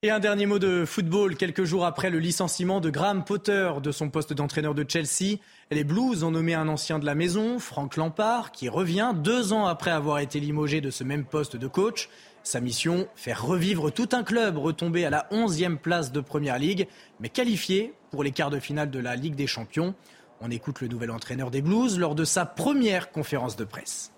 Et 0.04 0.10
un 0.10 0.18
dernier 0.18 0.48
mot 0.48 0.58
de 0.58 0.84
football. 0.84 1.36
Quelques 1.36 1.64
jours 1.64 1.86
après 1.86 2.10
le 2.10 2.18
licenciement 2.18 2.82
de 2.82 2.90
Graham 2.90 3.24
Potter 3.24 3.72
de 3.84 3.92
son 3.92 4.10
poste 4.10 4.34
d'entraîneur 4.34 4.74
de 4.74 4.84
Chelsea, 4.88 5.38
les 5.70 5.84
Blues 5.84 6.24
ont 6.24 6.32
nommé 6.32 6.56
un 6.56 6.68
ancien 6.70 6.98
de 6.98 7.06
la 7.06 7.14
maison, 7.14 7.60
Frank 7.60 7.98
Lampard, 7.98 8.52
qui 8.52 8.68
revient 8.68 9.14
deux 9.16 9.54
ans 9.54 9.68
après 9.68 9.92
avoir 9.92 10.18
été 10.18 10.40
limogé 10.40 10.82
de 10.82 10.90
ce 10.90 11.04
même 11.04 11.24
poste 11.24 11.56
de 11.56 11.68
coach. 11.68 12.10
Sa 12.42 12.62
mission, 12.62 13.08
faire 13.16 13.46
revivre 13.46 13.92
tout 13.92 14.10
un 14.14 14.24
club 14.24 14.58
retombé 14.58 15.06
à 15.06 15.12
la 15.12 15.28
11e 15.32 15.78
place 15.78 16.12
de 16.12 16.20
Première 16.20 16.58
Ligue, 16.58 16.88
mais 17.20 17.30
qualifié 17.30 17.94
pour 18.10 18.24
les 18.24 18.32
quarts 18.32 18.50
de 18.50 18.60
finale 18.60 18.90
de 18.90 18.98
la 18.98 19.16
Ligue 19.16 19.36
des 19.36 19.46
Champions. 19.46 19.94
On 20.40 20.50
écoute 20.50 20.82
le 20.82 20.88
nouvel 20.88 21.12
entraîneur 21.12 21.52
des 21.52 21.62
Blues 21.62 22.00
lors 22.00 22.16
de 22.16 22.24
sa 22.24 22.48
première 22.48 23.12
conférence 23.12 23.56
de 23.56 23.66
presse. 23.66 24.12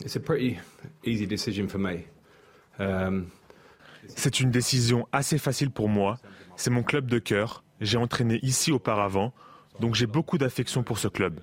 It's 0.00 0.16
a 0.16 0.20
pretty 0.20 0.56
easy 1.04 1.26
decision 1.26 1.68
for. 1.68 1.78
Um... 2.78 3.26
C'est 4.08 4.40
une 4.40 4.50
décision 4.50 5.06
assez 5.12 5.38
facile 5.38 5.70
pour 5.70 5.88
moi. 5.88 6.18
C'est 6.56 6.70
mon 6.70 6.82
club 6.82 7.06
de 7.06 7.18
cœur. 7.18 7.64
J'ai 7.80 7.98
entraîné 7.98 8.38
ici 8.42 8.72
auparavant, 8.72 9.32
donc 9.80 9.94
j'ai 9.94 10.06
beaucoup 10.06 10.38
d'affection 10.38 10.82
pour 10.82 10.98
ce 10.98 11.08
club. 11.08 11.40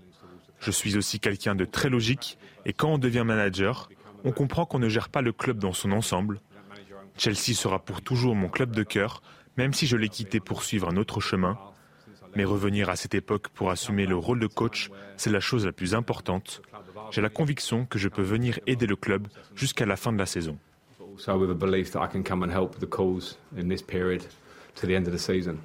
Je 0.60 0.71
suis 0.71 0.97
aussi 0.97 1.19
quelqu'un 1.19 1.56
de 1.56 1.65
très 1.65 1.89
logique 1.89 2.38
et 2.65 2.74
quand 2.74 2.93
on 2.93 2.97
devient 2.97 3.24
manager, 3.26 3.89
on 4.24 4.32
comprend 4.32 4.65
qu'on 4.65 4.80
ne 4.80 4.89
gère 4.89 5.10
pas 5.10 5.21
le 5.21 5.34
club 5.34 5.58
dans 5.58 5.74
son 5.74 5.91
ensemble. 5.91 6.39
Chelsea 7.17 7.54
sera 7.54 7.80
pour 7.80 8.02
toujours 8.02 8.36
mon 8.36 8.47
club 8.47 8.76
de 8.76 8.84
cœur, 8.84 9.21
même 9.58 9.74
si 9.74 9.88
je 9.88 9.97
l'ai 9.97 10.10
quitté 10.10 10.39
pour 10.39 10.63
suivre 10.63 10.89
un 10.89 10.97
autre 10.97 11.19
chemin. 11.19 11.58
Mais 12.36 12.45
revenir 12.45 12.89
à 12.89 12.95
cette 12.95 13.15
époque 13.15 13.50
pour 13.50 13.71
assumer 13.71 14.06
le 14.06 14.15
rôle 14.15 14.39
de 14.39 14.47
coach, 14.47 14.89
c'est 15.17 15.32
la 15.32 15.41
chose 15.41 15.65
la 15.65 15.74
plus 15.74 15.93
importante. 15.93 16.62
J'ai 17.12 17.21
la 17.21 17.30
conviction 17.30 17.86
que 17.86 18.00
je 18.00 18.08
peux 18.08 18.21
venir 18.21 18.60
aider 18.67 18.88
le 18.88 18.95
club 18.95 19.28
jusqu'à 19.54 19.86
la 19.86 19.97
fin 19.97 20.13
de 20.13 20.17
la 20.17 20.26
saison. 20.26 20.58
So 21.17 21.38
with 21.38 21.52
a 21.52 21.56
belief 21.56 21.91
that 21.91 22.02
I 22.02 22.08
can 22.08 22.24
come 22.24 22.43
and 22.43 22.52
help 22.52 22.80
the 22.80 22.88
cause 22.88 23.38
in 23.56 23.67
this 23.67 23.82
period 23.82 24.26
to 24.76 24.88
the 24.88 24.95
end 24.95 25.08
of 25.08 25.13
the 25.13 25.19
season. 25.19 25.60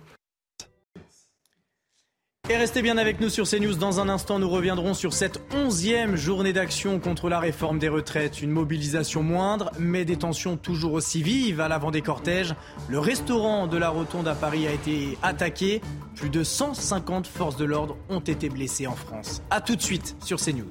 Et 2.49 2.57
restez 2.57 2.81
bien 2.81 2.97
avec 2.97 3.19
nous 3.19 3.29
sur 3.29 3.45
CNews. 3.45 3.75
Dans 3.75 3.99
un 3.99 4.09
instant, 4.09 4.39
nous 4.39 4.49
reviendrons 4.49 4.95
sur 4.95 5.13
cette 5.13 5.41
onzième 5.53 6.15
journée 6.15 6.53
d'action 6.53 7.01
contre 7.01 7.29
la 7.29 7.41
réforme 7.41 7.81
des 7.81 7.89
retraites. 7.89 8.41
Une 8.41 8.53
mobilisation 8.53 9.25
moindre, 9.25 9.73
mais 9.81 10.05
des 10.05 10.17
tensions 10.17 10.57
toujours 10.57 10.93
aussi 10.93 11.25
vives 11.25 11.61
à 11.61 11.67
l'avant 11.67 11.91
des 11.91 12.03
cortèges. 12.03 12.55
Le 12.89 13.01
restaurant 13.01 13.67
de 13.67 13.77
la 13.77 13.89
Rotonde 13.89 14.29
à 14.29 14.37
Paris 14.37 14.69
a 14.69 14.73
été 14.73 15.19
attaqué. 15.25 15.81
Plus 16.15 16.31
de 16.31 16.45
150 16.45 17.27
forces 17.27 17.57
de 17.57 17.65
l'ordre 17.65 17.97
ont 18.09 18.21
été 18.21 18.49
blessées 18.49 18.87
en 18.87 18.95
France. 18.95 19.43
A 19.51 19.61
tout 19.61 19.75
de 19.75 19.83
suite 19.83 20.15
sur 20.21 20.39
CNews. 20.39 20.71